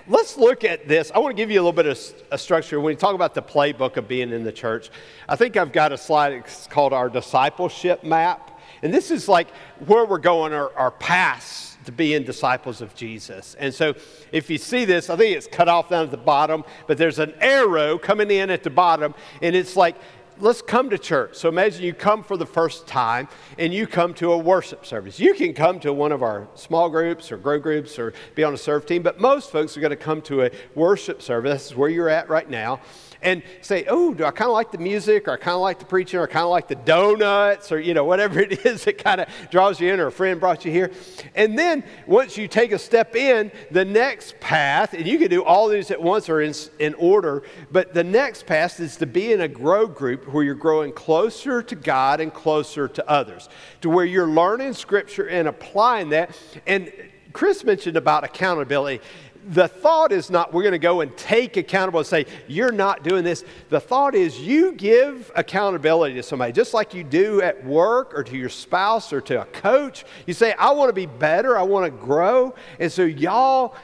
let's 0.08 0.36
look 0.36 0.64
at 0.64 0.88
this. 0.88 1.12
I 1.14 1.20
want 1.20 1.36
to 1.36 1.40
give 1.40 1.52
you 1.52 1.60
a 1.60 1.62
little 1.62 1.72
bit 1.72 1.86
of 1.86 2.24
a 2.32 2.38
structure. 2.38 2.80
When 2.80 2.94
we 2.94 2.96
talk 2.96 3.14
about 3.14 3.32
the 3.32 3.42
playbook 3.42 3.96
of 3.96 4.08
being 4.08 4.32
in 4.32 4.42
the 4.42 4.50
church, 4.50 4.90
I 5.28 5.36
think 5.36 5.56
I've 5.56 5.70
got 5.70 5.92
a 5.92 5.96
slide 5.96 6.32
it's 6.32 6.66
called 6.66 6.92
our 6.92 7.08
discipleship 7.08 8.02
map. 8.02 8.60
And 8.82 8.92
this 8.92 9.12
is 9.12 9.28
like 9.28 9.46
where 9.86 10.04
we're 10.04 10.18
going, 10.18 10.52
our, 10.52 10.76
our 10.76 10.90
paths 10.90 11.65
to 11.86 11.92
being 11.92 12.24
disciples 12.24 12.80
of 12.80 12.94
Jesus. 12.94 13.56
And 13.58 13.72
so 13.72 13.94
if 14.32 14.50
you 14.50 14.58
see 14.58 14.84
this, 14.84 15.08
I 15.10 15.16
think 15.16 15.36
it's 15.36 15.46
cut 15.46 15.68
off 15.68 15.88
down 15.88 16.04
at 16.04 16.10
the 16.10 16.16
bottom, 16.16 16.64
but 16.86 16.98
there's 16.98 17.18
an 17.18 17.34
arrow 17.40 17.98
coming 17.98 18.30
in 18.30 18.50
at 18.50 18.62
the 18.62 18.70
bottom, 18.70 19.14
and 19.40 19.56
it's 19.56 19.76
like 19.76 19.96
let's 20.38 20.62
come 20.62 20.90
to 20.90 20.98
church. 20.98 21.36
So 21.36 21.48
imagine 21.48 21.82
you 21.84 21.94
come 21.94 22.22
for 22.22 22.36
the 22.36 22.46
first 22.46 22.86
time 22.86 23.28
and 23.58 23.72
you 23.72 23.86
come 23.86 24.14
to 24.14 24.32
a 24.32 24.38
worship 24.38 24.84
service. 24.84 25.18
You 25.18 25.34
can 25.34 25.54
come 25.54 25.80
to 25.80 25.92
one 25.92 26.12
of 26.12 26.22
our 26.22 26.48
small 26.54 26.90
groups 26.90 27.32
or 27.32 27.38
grow 27.38 27.58
groups 27.58 27.98
or 27.98 28.12
be 28.34 28.44
on 28.44 28.52
a 28.52 28.58
serve 28.58 28.86
team, 28.86 29.02
but 29.02 29.20
most 29.20 29.50
folks 29.50 29.76
are 29.76 29.80
going 29.80 29.90
to 29.90 29.96
come 29.96 30.20
to 30.22 30.42
a 30.42 30.50
worship 30.74 31.22
service. 31.22 31.74
Where 31.74 31.88
you're 31.88 32.08
at 32.08 32.28
right 32.28 32.48
now 32.48 32.80
and 33.26 33.42
say, 33.60 33.84
oh, 33.88 34.14
do 34.14 34.24
I 34.24 34.30
kind 34.30 34.48
of 34.48 34.54
like 34.54 34.70
the 34.70 34.78
music 34.78 35.26
or 35.26 35.32
I 35.32 35.36
kind 35.36 35.56
of 35.56 35.60
like 35.60 35.80
the 35.80 35.84
preaching 35.84 36.20
or 36.20 36.22
I 36.22 36.26
kind 36.26 36.44
of 36.44 36.50
like 36.50 36.68
the 36.68 36.76
donuts 36.76 37.72
or, 37.72 37.80
you 37.80 37.92
know, 37.92 38.04
whatever 38.04 38.38
it 38.38 38.64
is 38.64 38.84
that 38.84 38.98
kind 38.98 39.20
of 39.20 39.28
draws 39.50 39.80
you 39.80 39.92
in 39.92 39.98
or 39.98 40.06
a 40.06 40.12
friend 40.12 40.38
brought 40.38 40.64
you 40.64 40.70
here. 40.70 40.92
And 41.34 41.58
then 41.58 41.82
once 42.06 42.38
you 42.38 42.46
take 42.46 42.70
a 42.70 42.78
step 42.78 43.16
in, 43.16 43.50
the 43.72 43.84
next 43.84 44.38
path, 44.38 44.94
and 44.94 45.08
you 45.08 45.18
can 45.18 45.28
do 45.28 45.42
all 45.42 45.68
these 45.68 45.90
at 45.90 46.00
once 46.00 46.28
or 46.28 46.40
in, 46.40 46.54
in 46.78 46.94
order, 46.94 47.42
but 47.72 47.92
the 47.92 48.04
next 48.04 48.46
path 48.46 48.78
is 48.78 48.94
to 48.96 49.06
be 49.06 49.32
in 49.32 49.40
a 49.40 49.48
grow 49.48 49.88
group 49.88 50.32
where 50.32 50.44
you're 50.44 50.54
growing 50.54 50.92
closer 50.92 51.64
to 51.64 51.74
God 51.74 52.20
and 52.20 52.32
closer 52.32 52.86
to 52.86 53.10
others, 53.10 53.48
to 53.80 53.90
where 53.90 54.04
you're 54.04 54.28
learning 54.28 54.72
scripture 54.72 55.28
and 55.28 55.48
applying 55.48 56.10
that. 56.10 56.38
And 56.64 56.92
Chris 57.36 57.64
mentioned 57.64 57.98
about 57.98 58.24
accountability 58.24 59.02
the 59.48 59.68
thought 59.68 60.12
is 60.12 60.30
not 60.30 60.52
we're 60.52 60.62
going 60.62 60.72
to 60.72 60.78
go 60.78 61.00
and 61.00 61.16
take 61.16 61.56
accountable 61.56 62.00
and 62.00 62.06
say, 62.06 62.26
you're 62.48 62.72
not 62.72 63.02
doing 63.02 63.24
this. 63.24 63.44
The 63.68 63.80
thought 63.80 64.14
is 64.14 64.40
you 64.40 64.72
give 64.72 65.30
accountability 65.36 66.14
to 66.16 66.22
somebody, 66.22 66.52
just 66.52 66.74
like 66.74 66.94
you 66.94 67.04
do 67.04 67.40
at 67.42 67.64
work 67.64 68.12
or 68.14 68.24
to 68.24 68.36
your 68.36 68.48
spouse 68.48 69.12
or 69.12 69.20
to 69.22 69.42
a 69.42 69.44
coach. 69.46 70.04
You 70.26 70.34
say, 70.34 70.52
I 70.54 70.72
want 70.72 70.88
to 70.88 70.92
be 70.92 71.06
better, 71.06 71.56
I 71.56 71.62
want 71.62 71.84
to 71.84 71.90
grow. 71.90 72.54
And 72.80 72.90
so, 72.90 73.04
y'all, 73.04 73.76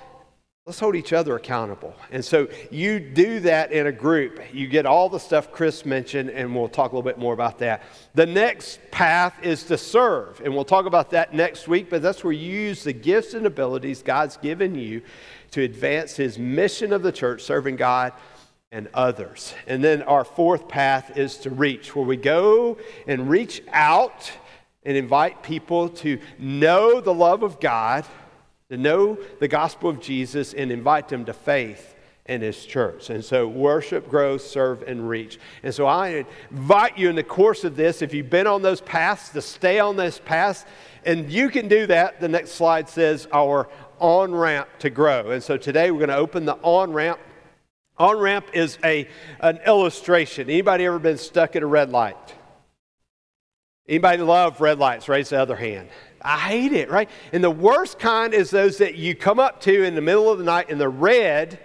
let's 0.67 0.81
hold 0.81 0.97
each 0.97 1.13
other 1.13 1.37
accountable. 1.37 1.95
And 2.11 2.25
so, 2.25 2.49
you 2.71 2.99
do 2.99 3.41
that 3.41 3.71
in 3.71 3.87
a 3.87 3.93
group. 3.93 4.41
You 4.53 4.67
get 4.67 4.85
all 4.85 5.09
the 5.09 5.19
stuff 5.19 5.53
Chris 5.53 5.87
mentioned, 5.87 6.31
and 6.31 6.55
we'll 6.55 6.69
talk 6.69 6.93
a 6.93 6.97
little 6.97 7.09
bit 7.09 7.19
more 7.19 7.35
about 7.35 7.59
that. 7.61 7.85
The 8.15 8.27
next 8.27 8.81
path 8.91 9.35
is 9.43 9.63
to 9.65 9.79
serve, 9.79 10.41
and 10.45 10.53
we'll 10.55 10.65
talk 10.65 10.87
about 10.87 11.11
that 11.11 11.35
next 11.35 11.69
week, 11.69 11.89
but 11.89 12.03
that's 12.03 12.25
where 12.25 12.33
you 12.33 12.51
use 12.51 12.83
the 12.83 12.93
gifts 12.93 13.35
and 13.35 13.47
abilities 13.47 14.03
God's 14.03 14.37
given 14.37 14.75
you 14.75 15.03
to 15.53 15.63
advance 15.63 16.17
his 16.17 16.39
mission 16.39 16.93
of 16.93 17.03
the 17.03 17.13
church, 17.13 17.43
serving 17.43 17.77
God 17.77 18.13
and 18.71 18.89
others. 18.95 19.55
And 19.67 19.85
then 19.85 20.03
our 20.03 20.25
fourth 20.25 20.67
path 20.67 21.17
is 21.17 21.37
to 21.39 21.51
reach, 21.51 21.95
where 21.95 22.05
we 22.05 22.17
go 22.17 22.79
and 23.07 23.29
reach 23.31 23.63
out 23.71 24.33
and 24.83 24.97
invite 24.97 25.43
people 25.43 25.91
to 25.91 26.19
know 26.39 27.01
the 27.01 27.15
love 27.15 27.43
of 27.43 27.61
God, 27.61 28.05
to 28.71 28.77
know 28.77 29.19
the 29.41 29.49
gospel 29.49 29.91
of 29.91 30.01
Jesus, 30.01 30.55
and 30.55 30.73
invite 30.73 31.09
them 31.09 31.27
to 31.27 31.33
faith 31.33 31.95
in 32.25 32.41
his 32.41 32.65
church. 32.65 33.11
And 33.11 33.23
so 33.23 33.47
worship, 33.47 34.09
grow, 34.09 34.39
serve, 34.39 34.83
and 34.83 35.09
reach. 35.09 35.39
And 35.63 35.75
so 35.75 35.87
I 35.87 36.25
invite 36.51 36.97
you 36.97 37.11
in 37.11 37.17
the 37.17 37.23
course 37.23 37.65
of 37.65 37.77
this, 37.77 38.01
if 38.01 38.15
you've 38.15 38.31
been 38.31 38.47
on 38.47 38.63
those 38.63 38.81
paths, 38.81 39.29
to 39.31 39.43
stay 39.43 39.81
on 39.81 39.97
this 39.97 40.19
path. 40.19 40.67
And 41.05 41.31
you 41.31 41.51
can 41.51 41.69
do 41.69 41.87
that. 41.89 42.21
The 42.21 42.29
next 42.29 42.53
slide 42.53 42.89
says 42.89 43.29
our 43.33 43.69
on 44.03 44.35
ramp 44.35 44.69
to 44.81 44.91
grow. 44.91 45.31
And 45.31 45.43
so 45.43 45.57
today 45.57 45.91
we're 45.91 45.99
going 45.99 46.11
to 46.11 46.17
open 46.17 46.45
the 46.45 46.57
on 46.63 46.93
ramp. 46.93 47.21
On 47.97 48.19
ramp 48.19 48.47
is 48.53 48.77
a, 48.85 49.09
an 49.41 49.61
illustration. 49.65 50.51
Anybody 50.51 50.85
ever 50.85 50.99
been 50.99 51.19
stuck 51.19 51.55
at 51.55 51.63
a 51.63 51.67
red 51.67 51.91
light? 51.91 52.35
Anybody 53.89 54.23
love 54.23 54.61
red 54.61 54.79
lights? 54.79 55.09
Raise 55.09 55.29
the 55.29 55.41
other 55.41 55.55
hand. 55.55 55.89
I 56.21 56.37
hate 56.39 56.73
it, 56.73 56.91
right? 56.91 57.09
And 57.33 57.43
the 57.43 57.51
worst 57.51 57.99
kind 57.99 58.35
is 58.35 58.51
those 58.51 58.79
that 58.79 58.97
you 58.97 59.15
come 59.15 59.39
up 59.39 59.61
to 59.63 59.85
in 59.85 59.95
the 59.95 60.01
middle 60.01 60.31
of 60.31 60.39
the 60.39 60.45
night 60.45 60.67
and 60.69 60.81
they're 60.81 60.91
red, 60.91 61.61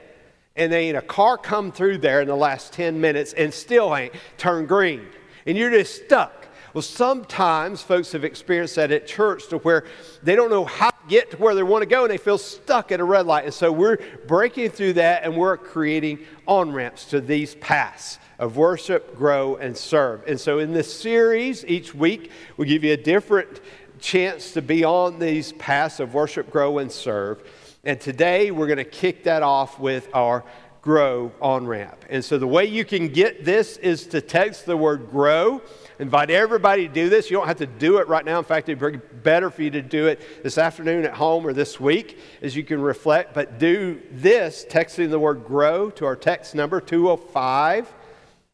and 0.55 0.71
then 0.71 0.95
a 0.95 1.01
car 1.01 1.37
come 1.37 1.71
through 1.71 1.99
there 1.99 2.21
in 2.21 2.27
the 2.27 2.35
last 2.35 2.71
10 2.73 3.01
minutes 3.01 3.33
and 3.33 3.53
still 3.53 3.95
ain't 3.95 4.13
turned 4.37 4.67
green. 4.67 5.07
And 5.45 5.57
you're 5.57 5.71
just 5.71 6.03
stuck. 6.05 6.47
Well, 6.73 6.81
sometimes 6.81 7.81
folks 7.81 8.11
have 8.11 8.23
experienced 8.23 8.75
that 8.75 8.91
at 8.91 9.07
church 9.07 9.47
to 9.47 9.57
where 9.59 9.85
they 10.21 10.35
don't 10.35 10.51
know 10.51 10.65
how 10.65 10.91
get 11.07 11.31
to 11.31 11.37
where 11.37 11.55
they 11.55 11.63
want 11.63 11.81
to 11.81 11.87
go 11.87 12.03
and 12.03 12.11
they 12.11 12.17
feel 12.17 12.37
stuck 12.37 12.91
at 12.91 12.99
a 12.99 13.03
red 13.03 13.25
light. 13.25 13.45
And 13.45 13.53
so 13.53 13.71
we're 13.71 13.99
breaking 14.27 14.71
through 14.71 14.93
that 14.93 15.23
and 15.23 15.35
we're 15.35 15.57
creating 15.57 16.19
on 16.45 16.71
ramps 16.71 17.05
to 17.05 17.21
these 17.21 17.55
paths 17.55 18.19
of 18.39 18.57
worship, 18.57 19.15
grow, 19.15 19.55
and 19.55 19.75
serve. 19.75 20.23
And 20.27 20.39
so 20.39 20.59
in 20.59 20.73
this 20.73 20.93
series, 20.93 21.65
each 21.65 21.95
week, 21.95 22.31
we 22.55 22.67
give 22.67 22.83
you 22.83 22.93
a 22.93 22.97
different 22.97 23.61
chance 23.99 24.51
to 24.51 24.61
be 24.61 24.83
on 24.83 25.19
these 25.19 25.53
paths 25.53 25.99
of 25.99 26.13
worship, 26.13 26.51
grow, 26.51 26.77
and 26.77 26.91
serve. 26.91 27.41
And 27.83 27.99
today 27.99 28.51
we're 28.51 28.67
going 28.67 28.77
to 28.77 28.83
kick 28.83 29.23
that 29.23 29.43
off 29.43 29.79
with 29.79 30.07
our 30.13 30.43
grow 30.81 31.31
on 31.41 31.67
ramp. 31.67 32.05
And 32.09 32.23
so 32.23 32.37
the 32.37 32.47
way 32.47 32.65
you 32.65 32.85
can 32.85 33.09
get 33.09 33.43
this 33.43 33.77
is 33.77 34.07
to 34.07 34.21
text 34.21 34.65
the 34.65 34.77
word 34.77 35.09
grow 35.09 35.61
invite 35.99 36.29
everybody 36.29 36.87
to 36.87 36.93
do 36.93 37.09
this. 37.09 37.29
You 37.29 37.37
don't 37.37 37.47
have 37.47 37.57
to 37.57 37.65
do 37.65 37.97
it 37.97 38.07
right 38.07 38.23
now. 38.23 38.39
In 38.39 38.45
fact, 38.45 38.69
it'd 38.69 38.79
be 38.79 38.97
better 39.23 39.49
for 39.49 39.63
you 39.63 39.71
to 39.71 39.81
do 39.81 40.07
it 40.07 40.21
this 40.43 40.57
afternoon 40.57 41.05
at 41.05 41.13
home 41.13 41.45
or 41.45 41.53
this 41.53 41.79
week 41.79 42.19
as 42.41 42.55
you 42.55 42.63
can 42.63 42.81
reflect. 42.81 43.33
But 43.33 43.59
do 43.59 44.01
this, 44.11 44.65
texting 44.69 45.09
the 45.09 45.19
word 45.19 45.45
grow 45.45 45.89
to 45.91 46.05
our 46.05 46.15
text 46.15 46.55
number 46.55 46.79
205 46.79 47.93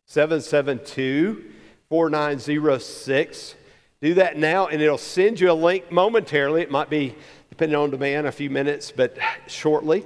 772 0.06 1.52
4906. 1.90 3.56
Do 4.02 4.14
that 4.16 4.38
now, 4.38 4.68
and 4.68 4.82
it'll 4.82 4.98
send 4.98 5.40
you 5.40 5.52
a 5.52 5.54
link 5.54 5.92
momentarily. 5.92 6.62
It 6.62 6.70
might 6.70 6.90
be, 6.90 7.16
depending 7.50 7.78
on 7.78 7.90
demand, 7.90 8.28
a 8.28 8.32
few 8.32 8.50
minutes, 8.50 8.92
but 8.92 9.18
shortly. 9.48 10.06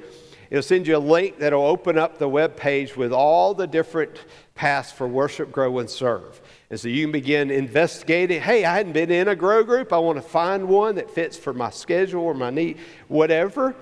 It'll 0.49 0.63
send 0.63 0.87
you 0.87 0.97
a 0.97 0.99
link 0.99 1.39
that'll 1.39 1.65
open 1.65 1.97
up 1.97 2.19
the 2.19 2.29
web 2.29 2.55
page 2.55 2.95
with 2.95 3.11
all 3.11 3.53
the 3.53 3.67
different 3.67 4.23
paths 4.55 4.91
for 4.91 5.07
worship, 5.07 5.51
grow, 5.51 5.79
and 5.79 5.89
serve. 5.89 6.39
And 6.69 6.79
so 6.79 6.89
you 6.89 7.05
can 7.05 7.13
begin 7.13 7.49
investigating. 7.49 8.41
Hey, 8.41 8.65
I 8.65 8.75
hadn't 8.75 8.91
been 8.91 9.09
in 9.09 9.29
a 9.29 9.35
grow 9.35 9.63
group. 9.63 9.93
I 9.93 9.99
want 9.99 10.17
to 10.17 10.21
find 10.21 10.67
one 10.67 10.95
that 10.95 11.09
fits 11.09 11.37
for 11.37 11.53
my 11.53 11.69
schedule 11.69 12.23
or 12.23 12.33
my 12.33 12.49
need, 12.49 12.77
whatever. 13.07 13.73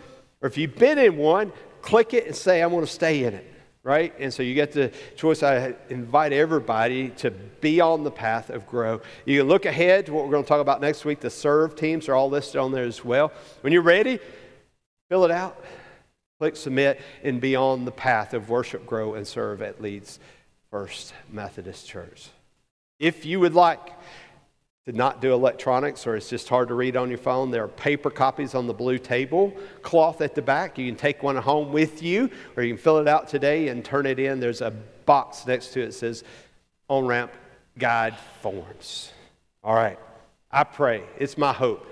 Or 0.41 0.47
if 0.47 0.57
you've 0.57 0.75
been 0.75 0.99
in 0.99 1.17
one, 1.17 1.51
click 1.81 2.13
it 2.13 2.27
and 2.27 2.35
say, 2.35 2.61
I 2.61 2.67
want 2.67 2.85
to 2.85 2.91
stay 2.91 3.23
in 3.23 3.33
it, 3.33 3.51
right? 3.81 4.13
And 4.19 4.31
so 4.31 4.43
you 4.43 4.53
get 4.53 4.71
the 4.71 4.91
choice. 5.15 5.41
I 5.41 5.73
invite 5.89 6.31
everybody 6.31 7.09
to 7.17 7.31
be 7.31 7.81
on 7.81 8.03
the 8.03 8.11
path 8.11 8.51
of 8.51 8.67
grow. 8.67 9.01
You 9.25 9.39
can 9.39 9.47
look 9.47 9.65
ahead 9.65 10.05
to 10.05 10.13
what 10.13 10.25
we're 10.25 10.31
going 10.31 10.43
to 10.43 10.47
talk 10.47 10.61
about 10.61 10.79
next 10.79 11.05
week. 11.05 11.21
The 11.21 11.31
serve 11.31 11.75
teams 11.75 12.07
are 12.07 12.13
all 12.13 12.29
listed 12.29 12.57
on 12.57 12.71
there 12.71 12.83
as 12.83 13.03
well. 13.03 13.31
When 13.61 13.73
you're 13.73 13.81
ready, 13.81 14.19
fill 15.09 15.25
it 15.25 15.31
out, 15.31 15.63
click 16.37 16.55
submit, 16.55 17.01
and 17.23 17.41
be 17.41 17.55
on 17.55 17.85
the 17.85 17.91
path 17.91 18.35
of 18.35 18.49
worship, 18.49 18.85
grow, 18.85 19.15
and 19.15 19.25
serve 19.25 19.63
at 19.63 19.81
Leeds 19.81 20.19
First 20.69 21.15
Methodist 21.31 21.87
Church. 21.87 22.29
If 23.05 23.23
you 23.23 23.39
would 23.39 23.53
like 23.53 23.91
to 24.87 24.91
not 24.91 25.21
do 25.21 25.31
electronics 25.31 26.07
or 26.07 26.15
it's 26.15 26.27
just 26.27 26.49
hard 26.49 26.69
to 26.69 26.73
read 26.73 26.97
on 26.97 27.09
your 27.09 27.19
phone, 27.19 27.51
there 27.51 27.63
are 27.63 27.67
paper 27.67 28.09
copies 28.09 28.55
on 28.55 28.65
the 28.65 28.73
blue 28.73 28.97
table, 28.97 29.53
cloth 29.83 30.21
at 30.21 30.33
the 30.33 30.41
back. 30.41 30.79
You 30.79 30.87
can 30.87 30.95
take 30.95 31.21
one 31.21 31.35
home 31.35 31.71
with 31.71 32.01
you 32.01 32.31
or 32.57 32.63
you 32.63 32.73
can 32.73 32.81
fill 32.81 32.97
it 32.97 33.07
out 33.07 33.27
today 33.27 33.67
and 33.67 33.85
turn 33.85 34.07
it 34.07 34.17
in. 34.17 34.39
There's 34.39 34.61
a 34.61 34.71
box 35.05 35.45
next 35.45 35.67
to 35.73 35.83
it 35.83 35.85
that 35.85 35.91
says 35.91 36.23
on 36.87 37.05
ramp 37.05 37.31
guide 37.77 38.17
forms. 38.41 39.11
All 39.63 39.75
right. 39.75 39.99
I 40.49 40.63
pray, 40.63 41.03
it's 41.19 41.37
my 41.37 41.53
hope 41.53 41.85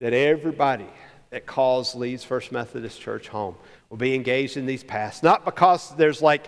that 0.00 0.14
everybody 0.14 0.88
that 1.28 1.44
calls 1.44 1.94
Leeds 1.94 2.24
First 2.24 2.52
Methodist 2.52 3.02
Church 3.02 3.28
home 3.28 3.54
will 3.90 3.98
be 3.98 4.14
engaged 4.14 4.56
in 4.56 4.64
these 4.64 4.82
paths. 4.82 5.22
Not 5.22 5.44
because 5.44 5.94
there's 5.96 6.22
like, 6.22 6.46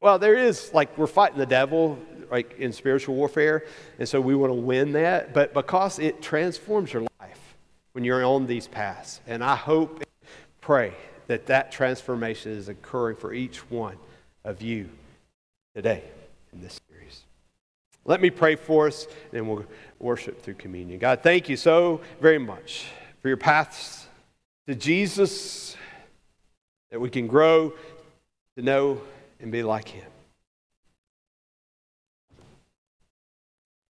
well, 0.00 0.18
there 0.18 0.36
is 0.36 0.72
like 0.72 0.96
we're 0.98 1.06
fighting 1.06 1.38
the 1.38 1.46
devil 1.46 1.98
like 2.30 2.58
in 2.58 2.72
spiritual 2.72 3.14
warfare, 3.14 3.64
and 3.98 4.08
so 4.08 4.20
we 4.20 4.34
want 4.34 4.50
to 4.50 4.54
win 4.54 4.92
that. 4.92 5.32
But 5.32 5.54
because 5.54 5.98
it 5.98 6.20
transforms 6.20 6.92
your 6.92 7.02
life 7.20 7.56
when 7.92 8.04
you're 8.04 8.24
on 8.24 8.46
these 8.46 8.66
paths, 8.66 9.20
and 9.26 9.42
I 9.42 9.56
hope, 9.56 9.96
and 9.96 10.30
pray 10.60 10.92
that 11.28 11.46
that 11.46 11.72
transformation 11.72 12.52
is 12.52 12.68
occurring 12.68 13.16
for 13.16 13.32
each 13.32 13.58
one 13.70 13.96
of 14.44 14.62
you 14.62 14.88
today 15.74 16.04
in 16.52 16.60
this 16.60 16.80
series. 16.88 17.22
Let 18.04 18.20
me 18.20 18.30
pray 18.30 18.54
for 18.54 18.86
us, 18.86 19.08
and 19.32 19.48
we'll 19.48 19.64
worship 19.98 20.42
through 20.42 20.54
communion. 20.54 20.98
God, 20.98 21.22
thank 21.22 21.48
you 21.48 21.56
so 21.56 22.00
very 22.20 22.38
much 22.38 22.86
for 23.20 23.28
your 23.28 23.36
paths 23.36 24.06
to 24.66 24.74
Jesus, 24.74 25.76
that 26.90 27.00
we 27.00 27.10
can 27.10 27.26
grow 27.26 27.72
to 28.56 28.62
know 28.62 29.00
and 29.40 29.52
be 29.52 29.62
like 29.62 29.88
him. 29.88 30.10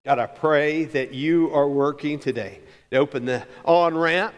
God, 0.04 0.18
I 0.18 0.26
pray 0.26 0.84
that 0.86 1.12
you 1.12 1.50
are 1.52 1.68
working 1.68 2.18
today 2.18 2.60
to 2.90 2.96
open 2.96 3.26
the 3.26 3.46
on 3.64 3.96
ramp 3.96 4.34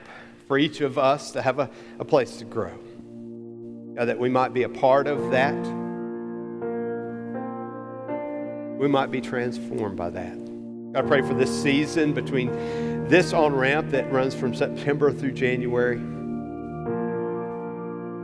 for 0.48 0.58
each 0.58 0.80
of 0.80 0.98
us 0.98 1.30
to 1.32 1.42
have 1.42 1.60
a, 1.60 1.70
a 2.00 2.04
place 2.04 2.38
to 2.38 2.44
grow. 2.44 2.76
God, 3.94 4.06
that 4.06 4.18
we 4.18 4.28
might 4.28 4.52
be 4.52 4.64
a 4.64 4.68
part 4.68 5.06
of 5.06 5.30
that. 5.30 5.54
We 8.78 8.88
might 8.88 9.12
be 9.12 9.20
transformed 9.20 9.96
by 9.96 10.10
that. 10.10 10.36
God, 10.92 11.04
I 11.04 11.06
pray 11.06 11.22
for 11.22 11.34
this 11.34 11.62
season 11.62 12.14
between 12.14 12.50
this 13.06 13.32
on 13.32 13.54
ramp 13.54 13.90
that 13.90 14.10
runs 14.10 14.34
from 14.34 14.54
September 14.54 15.12
through 15.12 15.32
January. 15.32 15.98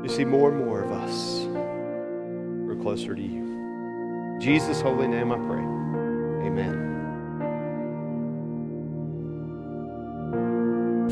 You 0.02 0.08
see 0.08 0.24
more 0.24 0.50
and 0.50 0.64
more 0.64 0.82
closer 2.86 3.16
to 3.16 3.20
you. 3.20 3.42
In 3.42 4.38
Jesus' 4.40 4.80
holy 4.80 5.08
name 5.08 5.32
I 5.32 5.38
pray. 5.38 5.64
Amen. 6.46 6.84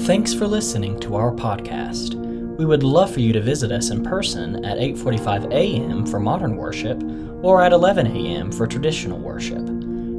Thanks 0.06 0.32
for 0.32 0.46
listening 0.46 1.00
to 1.00 1.16
our 1.16 1.32
podcast. 1.32 2.14
We 2.58 2.64
would 2.64 2.84
love 2.84 3.12
for 3.12 3.18
you 3.18 3.32
to 3.32 3.40
visit 3.40 3.72
us 3.72 3.90
in 3.90 4.04
person 4.04 4.64
at 4.64 4.78
8:45 4.78 5.52
a.m. 5.52 6.06
for 6.06 6.20
modern 6.20 6.56
worship 6.56 7.02
or 7.42 7.60
at 7.60 7.72
11 7.72 8.06
a.m. 8.06 8.52
for 8.52 8.68
traditional 8.68 9.18
worship. 9.18 9.68